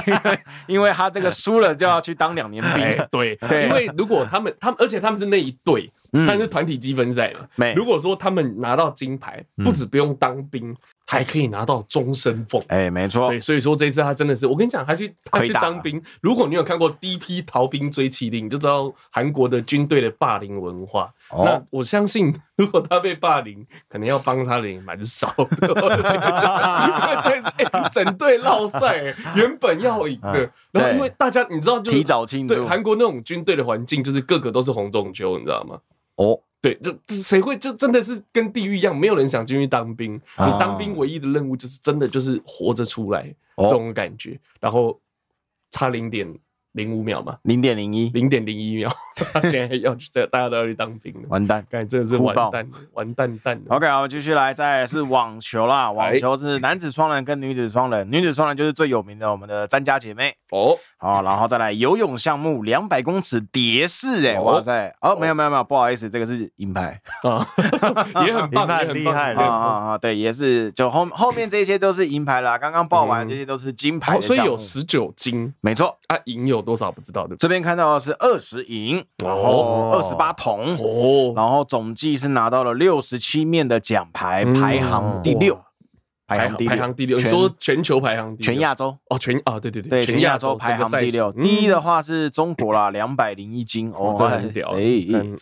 [0.66, 2.84] 因为他这个输了就要去当两年兵。
[3.12, 5.90] 对对，因为如果他们他们，而且他们是那一队，
[6.26, 7.48] 但是团体积分赛的。
[7.56, 10.74] 没，如果说他们拿到金牌，不止不用当兵。
[11.08, 16.02] 还可以拿到终身俸，哎，没错，对，所以说这次他真的是，我跟你讲，他去他去当兵。
[16.20, 21.08] 如果你有看过《第一批逃兵追缉令》，你就知道韩国的军队的霸凌文化。
[21.30, 25.46] 那我相信， 如果他被霸凌，可能要帮他的人蛮少的。
[27.92, 32.66] 整队落赛，原本要赢的，然后因为大家你知道，就提早庆祝。
[32.66, 35.78] 韩国那种军队的环境，就是个个都是洪仲丘，你知道吗？
[36.16, 36.40] 哦。
[36.60, 40.14] 对，就谁会就真的是跟地狱一样，没有人想进去当兵。
[40.14, 45.00] 你当兵唯一的任务就是真的就是活着出来这种感觉，然后
[45.70, 46.26] 差零点。
[46.76, 48.92] 零五秒嘛，零点零一，零点零一秒，
[49.32, 53.58] 他现在要去，大家都要去当兵了，完蛋，感觉真的是完蛋，完蛋蛋。
[53.68, 60.36] OK，好，继续来，再来是网球啦，网球是男子双人跟女子双人，女子双人就是最有名的我们的詹家姐妹。
[60.50, 67.46] 哦，好，然后再来游泳项目两百公尺蝶式，哎，哇塞，哦，没有没有没有，不好意思，这个是银牌啊，
[68.26, 76.65] 也很棒，很厉害啊啊啊，对，也是，就后后面这些都是银牌啦，刚刚报完这些都是金牌，所以有十九金，没错，啊，银有。
[76.66, 85.58] 多少不知道的，这边看到的是二十银，然后二十八铜，哦，然后总计是拿到了六十七面的奖牌，排行第六，
[86.26, 87.16] 排行排行第六。
[87.16, 88.96] 你说全球排行第六，全亚洲。
[89.08, 91.30] 哦，全啊，对对对，全亚洲排行第六。
[91.32, 94.72] 第一的话是中国啦， 两百零一金，哦，这很屌。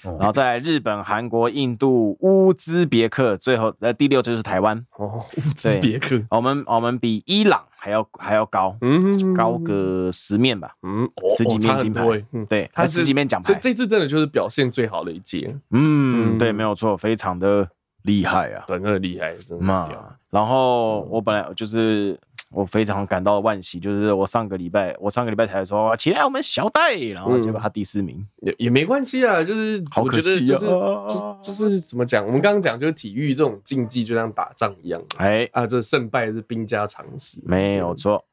[0.02, 4.84] 然后再来日本、韩国、印度、乌兹别克，最后呃第六就是台湾。
[4.96, 7.62] 哦，乌兹别克，我们我们比伊朗。
[7.76, 11.06] 还要还要高，嗯，高个十面吧，嗯，
[11.36, 17.68] 十几面金牌，嗯，对，他十几面奖牌，这这次真的就是表现最好的一届，嗯，对，没有错，非常的
[18.04, 20.16] 厉害啊，真的厉害，真的。
[20.34, 22.18] 然后我本来就是。
[22.54, 30.46] 我非常感到惋惜，就是我上个礼拜，我上个礼拜才说期待我们小戴，然后结果他第四名，也也没关系啊，就是好可惜、啊。
[30.46, 35.48] 就是就就是怎么讲，我们刚刚讲就是体育这种竞技就像打仗一样，哎。
[35.50, 38.24] 啊，这胜败是兵家常事，没有错。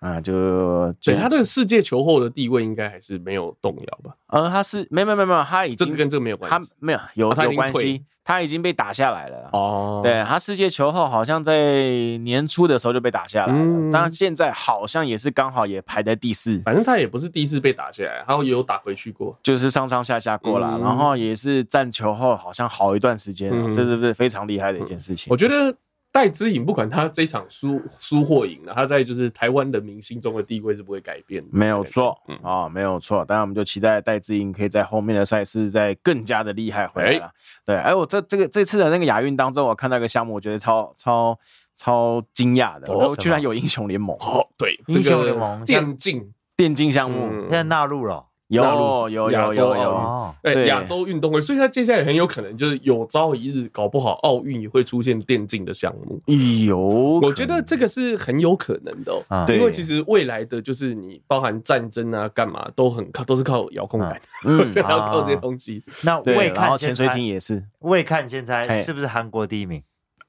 [0.00, 4.14] 啊，就对他的世界球后的地位应该还是没有动摇吧？
[4.26, 9.48] 呃，他是没没没没有，他已经跟这个没有关系，他没有有有关系，他已经被打下来了。
[9.52, 11.82] 哦，对他世界球后好像在
[12.18, 13.58] 年初的时候就被打下来了，
[13.90, 25.30] 当然现在好像也是刚好也排在第四，反正他也不是第一次被打下来，他也有打回去过，就是上上下下过了，然后也是占球后好像好一段时间，这是不是非常厉害的一件事情？
[25.30, 25.74] 我觉得。
[26.16, 33.22] 戴资颖不管他这场输 输或赢了，他在就是台湾人民心中的地位是不会改变的，没有错，嗯啊，没有错。
[33.26, 37.30] 当然，我们就期待戴资颖可以在后面的赛事再更加的厉害回来了。
[37.66, 41.38] 对，哎，我这这个这次的那个亚运当中，我看到一个项目，我觉得超超
[41.76, 44.16] 超惊讶的，哦，居然有英雄联盟。
[44.20, 48.24] 哦，对，英雄联盟电竞电竞项目现在纳入了。
[48.48, 50.66] 有有有有有，对。
[50.68, 56.20] 亚洲运动会，所以他接下来很有可能就是有朝一日，搞不好奥运也会出现电竞的项目。
[56.66, 65.82] 有，我觉得这个是很有可能的，因为其实未来的就是你包含战争啊，干嘛都很靠，都是靠遥控板，嗯， 要靠这些东西。
[66.02, 69.82] 那未看潜水艇也是，未看现在是不是韩国第一名？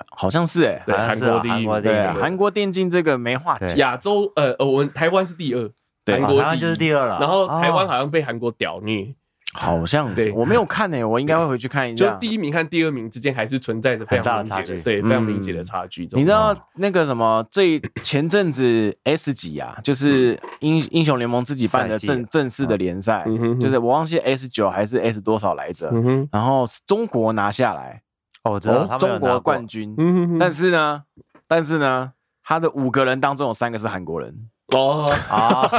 [0.09, 3.77] 好像是哎，对，韩国第一名，对，韩国电竞这个没话讲。
[3.77, 5.69] 亚洲呃，我们台湾是第二。
[6.13, 9.13] 韩国好像就是第二了，然后台湾好像被韩国屌虐，
[9.53, 10.31] 好像是。
[10.31, 12.11] 我没有看诶，我应该会回去看一下。
[12.11, 16.07] 就第一名和第二名之间还是存在着非常明显的，对，非常明显的差距。
[16.13, 23.25] 你知道那个什么最前阵子 S 级啊，就是英英雄联盟自己办的正正式的联赛，
[23.59, 25.91] 就是我忘记 S 九还是 S 多少来着，
[26.31, 28.01] 然后中国拿下来，
[28.43, 29.95] 哦，我知道中国冠军，
[30.39, 31.03] 但是呢，
[31.47, 32.13] 但是呢。
[32.49, 34.33] 他的五个人当中有三个是韩国人
[34.75, 35.69] 哦啊，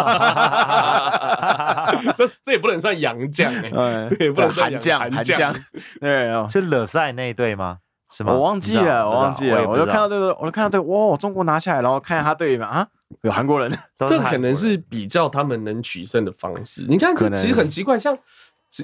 [2.16, 3.70] 这这也不能算洋将哎，
[4.18, 5.54] 对，不能算韩将韩将，
[6.00, 7.78] 对，是勒赛那一队吗？
[8.10, 8.32] 是吗？
[8.32, 12.86] 我忘记了，我忘记了，我就看到这个，我就看到这个，哇，中国拿下来，然后看一下他队员啊，
[13.20, 16.86] 有韩国人，这可能是比较他们能取胜的方式。
[16.88, 18.16] 你看，这其实很奇怪，像。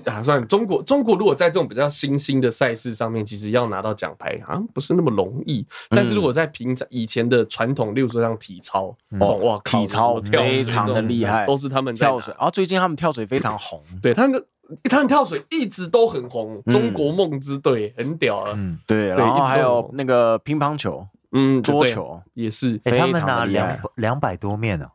[0.06, 5.66] 啊，算中国，中国如果在这种比较新兴的赛事上面，其实要拿到奖牌好像不是那么容易。
[5.90, 12.34] 但是如果在平常以前的传统，例如说像体操，哇，体操非常的厉害，都是他们跳水。
[12.38, 14.44] 然后最近他们跳水非常红，对，他们
[14.84, 18.52] 他们跳水一直都很红，中国梦之队很屌啊。
[18.56, 24.86] 嗯，对，然后还有那个乒乓球，嗯，桌球也是，他们拿两两百多面呢。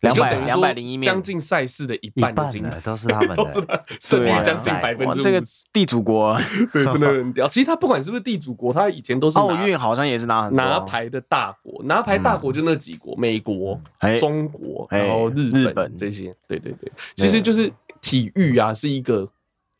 [0.00, 3.60] 两百两百零一面，将近赛事的一半的金牌 都是他们的，都是
[4.00, 5.22] 胜率将近百分之。
[5.22, 5.42] 这个
[5.72, 6.38] 地主国，
[6.72, 7.08] 对，真的。
[7.08, 7.48] 很屌。
[7.48, 13.80] 其实他不管是不是地主国，他以前都是奥运好像也是拿拿牌的大国，拿牌大国就那几国，美国、
[14.20, 16.34] 中国，然后日本这些。
[16.46, 19.28] 对对对，其实就是体育啊，是一个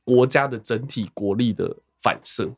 [0.04, 1.76] 国家的整体国力的。
[2.00, 2.48] 反射，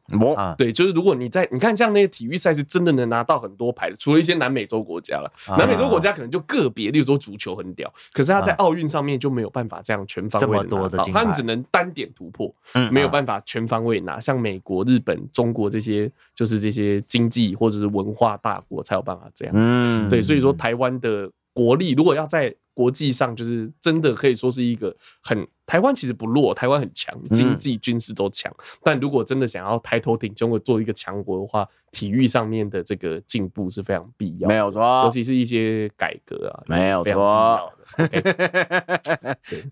[0.57, 12.55] 对，就是如果你在你看像那些体育赛事，真的能拿到很多牌的，除了一些南美洲国家了，南美洲国家可能就个别，例如说足球很屌，可是他在奥运上面就没有办法这样全方位拿到，他们只能单点突破，
[12.91, 22.55] 没有办法全方位拿，像美国、日本、中国这些，就是这些经济或者是文化大国才有办法这样子，对，所以说台湾的国力如果要在。
[22.73, 28.53] 国际上就是真的可以说是一个很台湾其实不弱，台湾很强，经济军事都强。
[28.83, 34.81] 但如果真的想要抬头挺胸的做一个强国的话，体育上面的这个进步是非常必要，没有错。
[35.05, 37.73] 尤其是一些改革啊，没有错，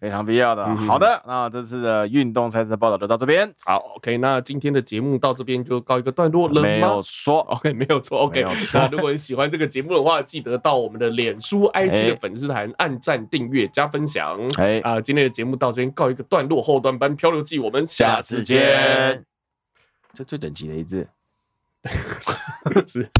[0.01, 0.64] 非常必要的。
[0.86, 3.53] 好的，那这次的运动赛事报道就到这边。
[3.64, 6.62] 好，OK，那今天的节目到这边就告一个段落了？
[6.62, 8.44] 没有错，OK，没有错，OK。
[8.72, 14.38] 那如果你喜欢这个节目的话，记得到我们的脸书、IG 的粉丝团按赞、订阅、加分享。
[14.59, 19.24] 哎啊，今天的节目到这边告一个段落，后段班漂流记，我们下次见。
[20.14, 21.07] 这最整齐的一字，
[22.89, 23.11] 是。